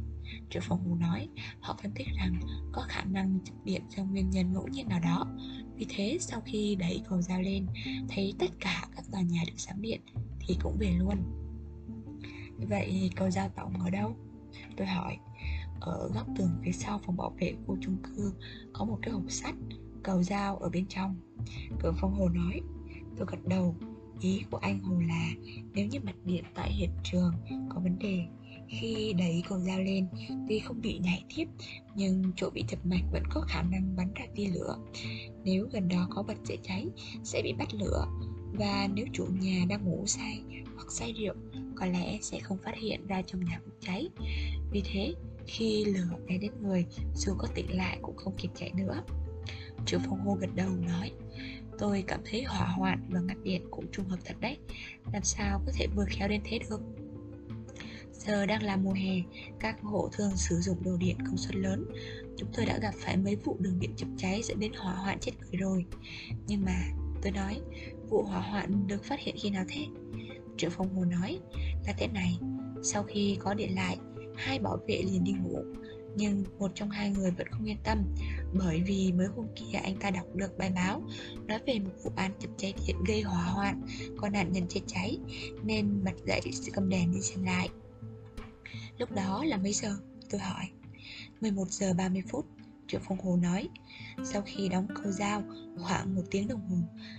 Trưởng 0.50 0.62
phòng 0.62 0.84
hù 0.84 0.94
nói, 0.94 1.28
Họ 1.60 1.78
phân 1.82 1.92
tích 1.94 2.06
rằng 2.18 2.40
có 2.72 2.84
khả 2.88 3.04
năng 3.04 3.38
chập 3.44 3.54
điện 3.64 3.82
do 3.88 4.04
nguyên 4.04 4.30
nhân 4.30 4.52
ngẫu 4.52 4.68
nhiên 4.68 4.88
nào 4.88 5.00
đó. 5.00 5.26
Vì 5.76 5.86
thế 5.88 6.18
sau 6.20 6.40
khi 6.40 6.74
đẩy 6.74 7.02
cầu 7.08 7.22
dao 7.22 7.42
lên, 7.42 7.66
Thấy 8.08 8.34
tất 8.38 8.50
cả 8.60 8.88
các 8.96 9.04
tòa 9.12 9.20
nhà 9.20 9.42
được 9.46 9.56
sáng 9.56 9.82
điện 9.82 10.00
Thì 10.40 10.56
cũng 10.62 10.76
về 10.78 10.90
luôn. 10.98 11.41
Vậy 12.68 13.10
cầu 13.16 13.30
dao 13.30 13.48
tổng 13.48 13.80
ở 13.80 13.90
đâu? 13.90 14.16
Tôi 14.76 14.86
hỏi. 14.86 15.16
Ở 15.80 16.10
góc 16.14 16.26
tường 16.38 16.50
phía 16.64 16.72
sau 16.72 17.00
phòng 17.06 17.16
bảo 17.16 17.34
vệ 17.40 17.54
khu 17.66 17.76
chung 17.80 17.96
cư 18.02 18.32
Có 18.72 18.84
một 18.84 18.98
cái 19.02 19.12
hộp 19.12 19.30
sắt 19.30 19.54
Cầu 20.02 20.22
dao 20.22 20.56
ở 20.56 20.68
bên 20.68 20.86
trong. 20.88 21.16
Cường 21.80 21.94
phong 22.00 22.14
hồ 22.14 22.28
nói. 22.28 22.60
Tôi 23.16 23.26
gật 23.30 23.46
đầu. 23.46 23.74
Ý 24.20 24.42
của 24.50 24.56
anh 24.56 24.80
Hồ 24.80 25.00
là 25.08 25.30
nếu 25.74 25.86
như 25.86 26.00
mặt 26.00 26.14
điện 26.24 26.44
tại 26.54 26.72
hiện 26.72 26.90
trường 27.04 27.32
có 27.68 27.80
vấn 27.80 27.98
đề, 27.98 28.26
khi 28.68 29.12
đẩy 29.18 29.42
cầu 29.48 29.58
dao 29.58 29.80
lên, 29.80 30.06
tuy 30.48 30.58
không 30.58 30.80
bị 30.80 30.98
nhảy 30.98 31.24
tiếp, 31.36 31.44
nhưng 31.94 32.32
chỗ 32.36 32.50
bị 32.50 32.64
chập 32.68 32.86
mạch 32.86 33.04
vẫn 33.12 33.22
có 33.30 33.40
khả 33.40 33.62
năng 33.62 33.96
bắn 33.96 34.14
ra 34.14 34.24
tia 34.34 34.46
lửa. 34.46 34.76
Nếu 35.44 35.68
gần 35.72 35.88
đó 35.88 36.06
có 36.10 36.22
vật 36.22 36.36
dễ 36.44 36.56
cháy, 36.62 36.86
sẽ 37.24 37.42
bị 37.42 37.52
bắt 37.52 37.74
lửa. 37.74 38.06
Và 38.52 38.88
nếu 38.94 39.06
chủ 39.12 39.26
nhà 39.40 39.64
đang 39.68 39.84
ngủ 39.84 40.06
say 40.06 40.42
hoặc 40.74 40.92
say 40.92 41.12
rượu 41.12 41.34
có 41.82 41.88
lẽ 41.88 42.18
sẽ 42.22 42.40
không 42.40 42.58
phát 42.58 42.74
hiện 42.76 43.06
ra 43.06 43.22
trong 43.22 43.44
nhà 43.44 43.60
vụ 43.64 43.72
cháy. 43.80 44.08
Vì 44.70 44.82
thế 44.84 45.14
khi 45.46 45.84
lửa 45.84 46.16
cháy 46.28 46.38
đến 46.38 46.52
người 46.60 46.86
dù 47.14 47.34
có 47.38 47.48
tỉnh 47.54 47.76
lại 47.76 47.98
cũng 48.02 48.16
không 48.16 48.36
kịp 48.36 48.48
chạy 48.54 48.72
nữa. 48.74 49.02
Trưởng 49.86 50.00
phòng 50.00 50.20
hô 50.20 50.34
gật 50.34 50.50
đầu 50.54 50.70
nói 50.70 51.12
Tôi 51.78 52.04
cảm 52.06 52.20
thấy 52.24 52.42
hỏa 52.42 52.66
hoạn 52.66 53.08
và 53.10 53.20
ngắt 53.20 53.36
điện 53.42 53.66
cũng 53.70 53.90
trùng 53.92 54.08
hợp 54.08 54.16
thật 54.24 54.34
đấy. 54.40 54.58
Làm 55.12 55.22
sao 55.22 55.62
có 55.66 55.72
thể 55.74 55.86
vừa 55.96 56.04
khéo 56.08 56.28
đến 56.28 56.40
thế 56.44 56.58
được? 56.70 56.80
Giờ 58.12 58.46
đang 58.46 58.62
là 58.62 58.76
mùa 58.76 58.92
hè, 58.92 59.14
các 59.60 59.82
hộ 59.82 60.08
thường 60.12 60.36
sử 60.36 60.60
dụng 60.60 60.82
đồ 60.84 60.96
điện 60.96 61.16
công 61.26 61.36
suất 61.36 61.54
lớn. 61.54 61.84
Chúng 62.36 62.48
tôi 62.56 62.66
đã 62.66 62.78
gặp 62.78 62.94
phải 62.94 63.16
mấy 63.16 63.36
vụ 63.36 63.56
đường 63.60 63.78
điện 63.80 63.92
chập 63.96 64.08
cháy 64.16 64.42
dẫn 64.42 64.60
đến 64.60 64.72
hỏa 64.72 64.94
hoạn 64.94 65.18
chết 65.20 65.32
người 65.40 65.60
rồi. 65.60 65.84
Nhưng 66.46 66.64
mà 66.64 66.84
tôi 67.22 67.32
nói, 67.32 67.60
vụ 68.10 68.22
hỏa 68.22 68.40
hoạn 68.40 68.86
được 68.86 69.04
phát 69.04 69.20
hiện 69.20 69.36
khi 69.38 69.50
nào 69.50 69.64
thế? 69.68 69.86
Triệu 70.56 70.70
Phong 70.70 70.94
Hồ 70.94 71.04
nói 71.04 71.38
là 71.86 71.92
thế 71.98 72.08
này 72.08 72.38
Sau 72.82 73.02
khi 73.02 73.36
có 73.40 73.54
điện 73.54 73.74
lại, 73.74 73.98
hai 74.36 74.58
bảo 74.58 74.78
vệ 74.88 75.02
liền 75.02 75.24
đi 75.24 75.32
ngủ. 75.32 75.62
Nhưng 76.16 76.44
một 76.58 76.70
trong 76.74 76.90
hai 76.90 77.10
người 77.10 77.30
vẫn 77.30 77.46
không 77.50 77.68
yên 77.68 77.76
tâm 77.84 78.04
bởi 78.52 78.82
vì 78.86 79.12
mới 79.12 79.26
hôm 79.26 79.46
kia 79.56 79.78
anh 79.78 79.96
ta 79.96 80.10
đọc 80.10 80.26
được 80.34 80.58
bài 80.58 80.70
báo 80.74 81.02
nói 81.46 81.58
về 81.66 81.78
một 81.78 81.90
vụ 82.04 82.10
án 82.16 82.32
chập 82.38 82.48
cháy 82.56 82.74
điện 82.86 82.96
gây 83.06 83.22
hỏa 83.22 83.44
hoạn 83.44 83.82
có 84.16 84.28
nạn 84.28 84.52
nhân 84.52 84.66
chết 84.68 84.80
cháy 84.86 85.18
nên 85.62 86.04
bật 86.04 86.26
dậy 86.26 86.40
cầm 86.72 86.88
đèn 86.88 87.12
đi 87.12 87.20
xem 87.20 87.44
lại. 87.44 87.68
Lúc 88.98 89.12
đó 89.12 89.44
là 89.44 89.56
mấy 89.56 89.72
giờ? 89.72 89.96
Tôi 90.30 90.40
hỏi. 90.40 90.64
11 91.40 91.68
giờ 91.68 91.94
30 91.94 92.22
phút. 92.28 92.46
Triệu 92.92 93.00
Phong 93.04 93.20
Hồ 93.20 93.36
nói. 93.36 93.68
Sau 94.24 94.42
khi 94.42 94.68
đóng 94.68 94.86
cầu 94.94 95.12
dao 95.12 95.42
khoảng 95.82 96.14
một 96.14 96.22
tiếng 96.30 96.48
đồng 96.48 96.60
hồ 96.60 96.76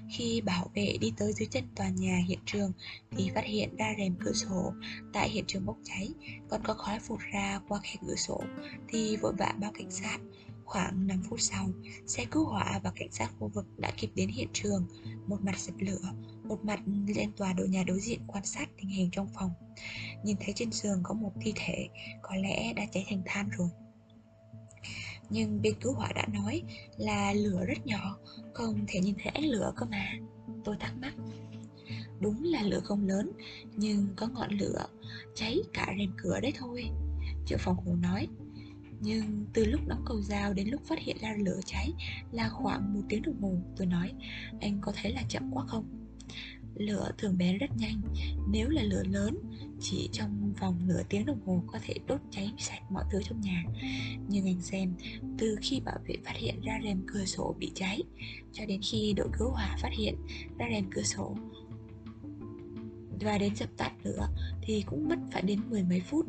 Khi 0.09 0.41
bảo 0.41 0.71
vệ 0.75 0.97
đi 1.01 1.13
tới 1.17 1.33
dưới 1.33 1.47
chân 1.51 1.63
tòa 1.75 1.89
nhà 1.89 2.21
hiện 2.27 2.39
trường 2.45 2.71
Thì 3.11 3.29
phát 3.35 3.45
hiện 3.45 3.75
ra 3.75 3.93
rèm 3.97 4.15
cửa 4.19 4.33
sổ. 4.33 4.73
Tại 5.13 5.29
hiện 5.29 5.43
trường 5.47 5.65
bốc 5.65 5.77
cháy 5.83 6.09
Còn 6.49 6.61
có 6.63 6.73
khói 6.73 6.99
phụt 6.99 7.19
ra 7.33 7.59
qua 7.67 7.79
khe 7.83 7.95
cửa 8.07 8.15
sổ 8.15 8.43
Thì 8.87 9.17
vội 9.17 9.33
vã 9.37 9.53
báo 9.57 9.71
cảnh 9.73 9.91
sát. 9.91 10.17
Khoảng 10.65 11.07
5 11.07 11.23
phút 11.29 11.41
sau, 11.41 11.69
xe 12.07 12.25
cứu 12.31 12.45
hỏa 12.45 12.79
và 12.83 12.91
cảnh 12.95 13.11
sát 13.11 13.31
khu 13.39 13.47
vực 13.47 13.65
đã 13.77 13.91
kịp 13.97 14.09
đến 14.15 14.29
hiện 14.29 14.47
trường. 14.53 14.87
Một 15.27 15.37
mặt 15.41 15.59
dập 15.59 15.75
lửa, 15.79 16.13
một 16.43 16.65
mặt 16.65 16.79
lên 17.15 17.31
tòa 17.37 17.53
đội 17.53 17.67
nhà 17.69 17.83
đối 17.83 17.99
diện 17.99 18.19
quan 18.27 18.45
sát 18.45 18.69
tình 18.77 18.89
hình 18.89 19.09
trong 19.11 19.27
phòng. 19.33 19.51
Nhìn 20.23 20.37
thấy 20.45 20.53
trên 20.55 20.71
giường 20.71 20.99
có 21.03 21.13
một 21.13 21.31
thi 21.41 21.53
thể, 21.55 21.89
có 22.21 22.35
lẽ 22.35 22.73
đã 22.73 22.85
cháy 22.91 23.05
thành 23.09 23.21
than 23.25 23.49
rồi 23.57 23.69
nhưng 25.33 25.61
bên 25.61 25.73
cứu 25.81 25.93
hỏa 25.93 26.11
đã 26.15 26.25
nói 26.33 26.61
là 26.97 27.33
lửa 27.33 27.65
rất 27.67 27.85
nhỏ 27.85 28.17
Không 28.53 28.85
thể 28.87 28.99
nhìn 28.99 29.15
thấy 29.15 29.31
ánh 29.33 29.45
lửa 29.45 29.73
cơ 29.75 29.85
mà. 29.85 30.11
Tôi 30.63 30.75
thắc 30.79 30.97
mắc. 31.01 31.13
Đúng 32.19 32.43
là 32.43 32.61
lửa 32.61 32.79
không 32.83 33.07
lớn 33.07 33.31
Nhưng 33.75 34.07
có 34.15 34.27
ngọn 34.27 34.51
lửa 34.51 34.85
cháy 35.35 35.59
cả 35.73 35.93
rèm 35.97 36.11
cửa 36.17 36.39
đấy 36.39 36.53
thôi 36.57 36.89
Triệu 37.45 37.57
phòng 37.57 37.77
hồ 37.85 37.95
nói. 37.95 38.27
Nhưng 39.01 39.45
từ 39.53 39.65
lúc 39.65 39.81
đóng 39.87 40.03
cầu 40.05 40.21
dao 40.21 40.53
đến 40.53 40.67
lúc 40.67 40.81
phát 40.85 40.99
hiện 40.99 41.17
ra 41.21 41.35
lửa 41.39 41.59
cháy 41.65 41.93
là 42.31 42.49
khoảng 42.49 42.93
một 42.93 43.01
tiếng 43.09 43.21
đồng 43.21 43.41
hồ 43.41 43.57
Tôi 43.77 43.87
nói, 43.87 44.11
anh 44.61 44.77
có 44.81 44.93
thấy 45.01 45.13
là 45.13 45.21
chậm 45.29 45.51
quá 45.51 45.65
không? 45.67 46.02
Lửa 46.75 47.11
thường 47.17 47.37
bén 47.37 47.57
rất 47.57 47.77
nhanh. 47.77 48.01
Nếu 48.51 48.69
là 48.69 48.83
lửa 48.83 49.03
lớn, 49.09 49.37
Chỉ 49.79 50.09
trong 50.11 50.53
vòng 50.59 50.87
nửa 50.87 51.01
tiếng 51.09 51.25
đồng 51.25 51.39
hồ 51.45 51.63
Có 51.67 51.79
thể 51.85 51.93
đốt 52.07 52.19
cháy 52.31 52.53
sạch 52.57 52.81
mọi 52.91 53.03
thứ 53.11 53.21
trong 53.23 53.41
nhà. 53.41 53.63
Nhưng 54.27 54.45
anh 54.45 54.61
xem, 54.61 54.93
Từ 55.37 55.55
khi 55.61 55.79
bảo 55.79 55.97
vệ 56.07 56.15
phát 56.25 56.35
hiện 56.35 56.61
ra 56.61 56.79
rèm 56.83 57.01
cửa 57.07 57.25
sổ 57.25 57.55
bị 57.59 57.71
cháy, 57.75 58.03
Cho 58.53 58.65
đến 58.65 58.81
khi 58.83 59.13
đội 59.17 59.27
cứu 59.39 59.49
hỏa 59.49 59.77
phát 59.81 59.91
hiện 59.97 60.15
ra 60.57 60.65
rèm 60.71 60.85
cửa 60.91 61.03
sổ 61.03 61.35
Và 63.21 63.37
đến 63.37 63.55
dập 63.55 63.69
tắt 63.77 63.91
lửa, 64.03 64.27
Thì 64.61 64.83
cũng 64.85 65.07
mất 65.09 65.19
phải 65.31 65.41
đến 65.41 65.59
mười 65.69 65.83
mấy 65.83 65.99
phút. 65.99 66.25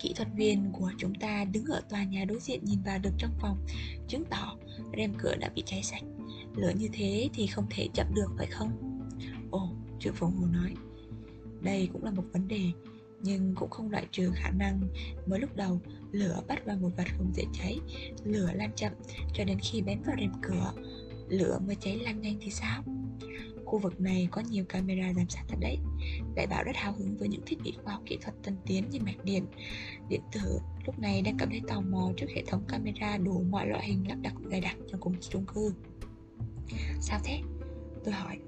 Kỹ 0.00 0.12
thuật 0.16 0.28
viên 0.36 0.72
của 0.72 0.92
chúng 0.98 1.14
ta 1.14 1.44
đứng 1.44 1.64
ở 1.64 1.80
tòa 1.90 2.04
nhà 2.04 2.24
đối 2.24 2.40
diện 2.40 2.64
nhìn 2.64 2.78
vào 2.82 2.98
được 2.98 3.12
trong 3.18 3.32
phòng, 3.40 3.66
Chứng 4.08 4.24
tỏ 4.30 4.56
rèm 4.96 5.14
cửa 5.18 5.34
đã 5.34 5.50
bị 5.54 5.62
cháy 5.66 5.82
sạch. 5.82 6.02
Lửa 6.56 6.72
như 6.78 6.88
thế 6.92 7.28
thì 7.34 7.46
không 7.46 7.66
thể 7.70 7.88
chậm 7.94 8.06
được, 8.14 8.28
phải 8.38 8.46
không? 8.46 8.87
Triệu 9.98 10.12
Phong 10.16 10.36
hồ 10.36 10.46
nói 10.46 10.74
Đây 11.60 11.88
cũng 11.92 12.04
là 12.04 12.10
một 12.10 12.24
vấn 12.32 12.48
đề, 12.48 12.62
Nhưng 13.22 13.54
cũng 13.54 13.70
không 13.70 13.90
loại 13.90 14.06
trừ 14.10 14.30
khả 14.34 14.50
năng 14.50 14.80
Mới 15.26 15.40
lúc 15.40 15.56
đầu 15.56 15.80
lửa 16.12 16.40
bắt 16.48 16.66
vào 16.66 16.76
một 16.76 16.90
vật 16.96 17.06
không 17.16 17.32
dễ 17.34 17.44
cháy, 17.52 17.78
Lửa 18.24 18.50
lan 18.54 18.70
chậm 18.76 18.92
cho 19.34 19.44
đến 19.44 19.58
khi 19.62 19.82
bén 19.82 20.02
vào 20.02 20.16
rèm 20.20 20.32
cửa, 20.42 20.72
Lửa 21.28 21.58
mới 21.66 21.76
cháy 21.80 21.98
lan 21.98 22.20
nhanh 22.20 22.36
thì 22.40 22.50
sao? 22.50 22.82
Khu 23.64 23.78
vực 23.78 24.00
này 24.00 24.28
có 24.30 24.42
nhiều 24.50 24.64
camera 24.68 25.12
giám 25.12 25.28
sát 25.28 25.42
thật 25.48 25.56
đấy, 25.60 25.78
Đại 26.34 26.46
bảo 26.46 26.64
rất 26.64 26.76
hào 26.76 26.92
hứng 26.92 27.16
với 27.16 27.28
những 27.28 27.42
thiết 27.46 27.56
bị 27.64 27.72
khoa 27.84 27.92
học 27.92 28.02
kỹ 28.06 28.18
thuật 28.20 28.34
tân 28.42 28.56
tiến 28.66 28.90
như 28.90 28.98
mạch 29.00 29.24
điện 29.24 29.46
Điện 30.08 30.20
tử 30.32 30.58
lúc 30.86 30.98
này 30.98 31.22
đang 31.22 31.36
cảm 31.38 31.50
thấy 31.50 31.60
tò 31.68 31.80
mò 31.80 32.12
trước 32.16 32.26
hệ 32.34 32.44
thống 32.46 32.64
camera 32.68 33.16
đủ 33.16 33.44
mọi 33.50 33.68
loại 33.68 33.86
hình 33.86 34.08
lắp 34.08 34.18
đặt 34.22 34.34
dày 34.50 34.60
đặc 34.60 34.76
trong 34.90 35.00
cùng 35.00 35.14
chung 35.20 35.46
cư 35.54 35.72
Sao 37.00 37.20
thế? 37.24 37.40
Tôi 38.04 38.14
hỏi 38.14 38.38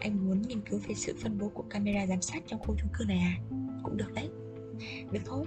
anh 0.00 0.26
muốn 0.26 0.42
nghiên 0.42 0.60
cứu 0.60 0.80
về 0.88 0.94
sự 0.94 1.16
phân 1.22 1.38
bố 1.38 1.48
của 1.48 1.64
camera 1.70 2.06
giám 2.06 2.22
sát 2.22 2.42
trong 2.46 2.60
khu 2.60 2.76
chung 2.80 2.90
cư 2.98 3.04
này 3.04 3.18
à? 3.18 3.34
Cũng 3.82 3.96
được 3.96 4.12
đấy. 4.14 4.28
Được 5.12 5.20
thôi. 5.24 5.44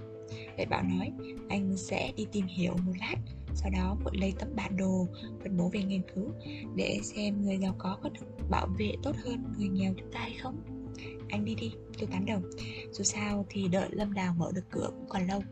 Vậy 0.57 0.65
Bảo 0.65 0.83
nói 0.83 1.11
anh 1.49 1.77
sẽ 1.77 2.11
đi 2.17 2.25
tìm 2.31 2.45
hiểu 2.45 2.73
một 2.85 2.93
lát 2.99 3.15
Sau 3.55 3.69
đó 3.69 3.97
muộn 4.03 4.13
lấy 4.15 4.33
tấm 4.39 4.49
bản 4.55 4.77
đồ 4.77 5.07
phân 5.43 5.57
bố 5.57 5.69
về 5.73 5.83
nghiên 5.83 6.01
cứu 6.15 6.31
Để 6.75 6.99
xem 7.03 7.41
người 7.41 7.57
giàu 7.57 7.75
có 7.77 7.97
có 8.03 8.09
được 8.09 8.49
bảo 8.49 8.67
vệ 8.77 8.95
tốt 9.03 9.15
hơn 9.25 9.53
người 9.57 9.69
nghèo 9.69 9.93
chúng 9.97 10.11
ta 10.11 10.19
hay 10.19 10.37
không. 10.41 10.61
Anh 11.29 11.45
đi 11.45 11.55
đi, 11.55 11.73
tôi 11.99 12.09
tán 12.11 12.25
đồng. 12.25 12.43
Dù 12.91 13.03
sao 13.03 13.45
thì 13.49 13.67
đợi 13.67 13.89
Lâm 13.91 14.13
Đào 14.13 14.35
mở 14.37 14.51
được 14.55 14.69
cửa 14.71 14.89
cũng 14.89 15.09
còn 15.09 15.27
lâu. 15.27 15.43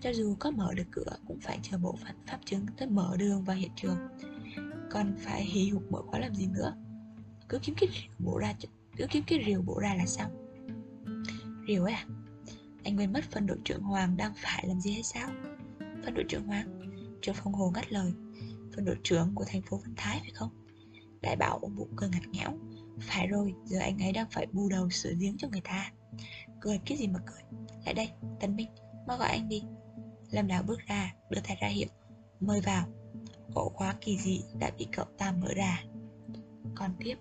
Cho 0.00 0.12
dù 0.12 0.36
có 0.38 0.50
mở 0.50 0.74
được 0.74 0.86
cửa 0.90 1.16
cũng 1.26 1.40
phải 1.40 1.58
chờ 1.62 1.78
bộ 1.78 1.94
phận 2.04 2.16
pháp 2.26 2.38
chứng 2.44 2.66
tới 2.76 2.88
mở 2.88 3.16
đường 3.18 3.44
vào 3.44 3.56
hiện 3.56 3.70
trường. 3.76 3.96
Còn 4.90 5.14
phải 5.18 5.44
hì 5.44 5.68
hục 5.68 5.92
mở 5.92 6.02
khóa 6.02 6.20
làm 6.20 6.34
gì 6.34 6.46
nữa? 6.46 6.74
Cứ 7.48 7.58
kiếm 7.58 7.74
cái 7.78 7.88
rìu 7.92 8.10
bộ 8.18 8.38
ra 8.38 8.54
cứ 8.96 9.06
kiếm 9.10 9.22
cái 9.26 9.44
rìu 9.46 9.62
bộ 9.62 9.78
ra 9.80 9.94
là 9.94 10.06
xong. 10.06 10.30
Rìu 11.68 11.84
ấy 11.84 11.92
à 11.92 12.06
Anh 12.84 12.96
quên 12.96 13.12
mất 13.12 13.24
phân 13.30 13.46
đội 13.46 13.58
trưởng 13.64 13.82
Hoàng 13.82 14.16
đang 14.16 14.32
phải 14.36 14.64
làm 14.68 14.80
gì 14.80 14.92
hay 14.92 15.02
sao? 15.02 15.30
Phân 15.78 16.14
đội 16.14 16.24
trưởng 16.28 16.46
Hoàng 16.46 16.86
trưởng 17.22 17.34
Phong 17.34 17.52
Hồ 17.52 17.72
ngắt 17.74 17.92
lời. 17.92 18.12
Phân 18.74 18.84
đội 18.84 18.96
trưởng 19.04 19.34
của 19.34 19.44
thành 19.48 19.62
phố 19.62 19.76
Vân 19.76 19.94
Thái 19.96 20.18
phải 20.20 20.30
không? 20.34 20.50
Đại 21.22 21.36
bảo 21.36 21.58
ôm 21.62 21.76
bụng 21.76 21.92
cười 21.96 22.08
ngặt 22.08 22.28
nghẽo. 22.28 22.58
Phải 23.00 23.26
rồi, 23.26 23.54
giờ 23.64 23.78
anh 23.78 23.98
ấy 23.98 24.12
đang 24.12 24.26
phải 24.30 24.46
bù 24.52 24.68
đầu 24.68 24.90
sửa 24.90 25.12
giếng 25.20 25.36
cho 25.38 25.48
người 25.48 25.60
ta. 25.60 25.92
Cười 26.60 26.80
cái 26.86 26.98
gì 26.98 27.06
mà 27.06 27.18
cười? 27.26 27.60
Lại 27.84 27.94
đây, 27.94 28.10
Tân 28.40 28.56
Minh, 28.56 28.68
mau 29.06 29.18
gọi 29.18 29.28
anh 29.28 29.48
đi. 29.48 29.62
Lâm 30.30 30.46
Đào 30.46 30.62
bước 30.62 30.78
ra, 30.86 31.14
đưa 31.30 31.40
tay 31.40 31.56
ra 31.60 31.68
hiệu 31.68 31.88
Mời 32.40 32.60
vào. 32.60 32.86
Ổ 33.54 33.68
khóa 33.68 33.94
kỳ 34.00 34.18
dị 34.18 34.42
đã 34.58 34.70
bị 34.78 34.86
cậu 34.92 35.04
ta 35.18 35.32
mở 35.32 35.48
ra. 35.54 35.82
Còn 36.74 36.90
tiếp. 36.98 37.16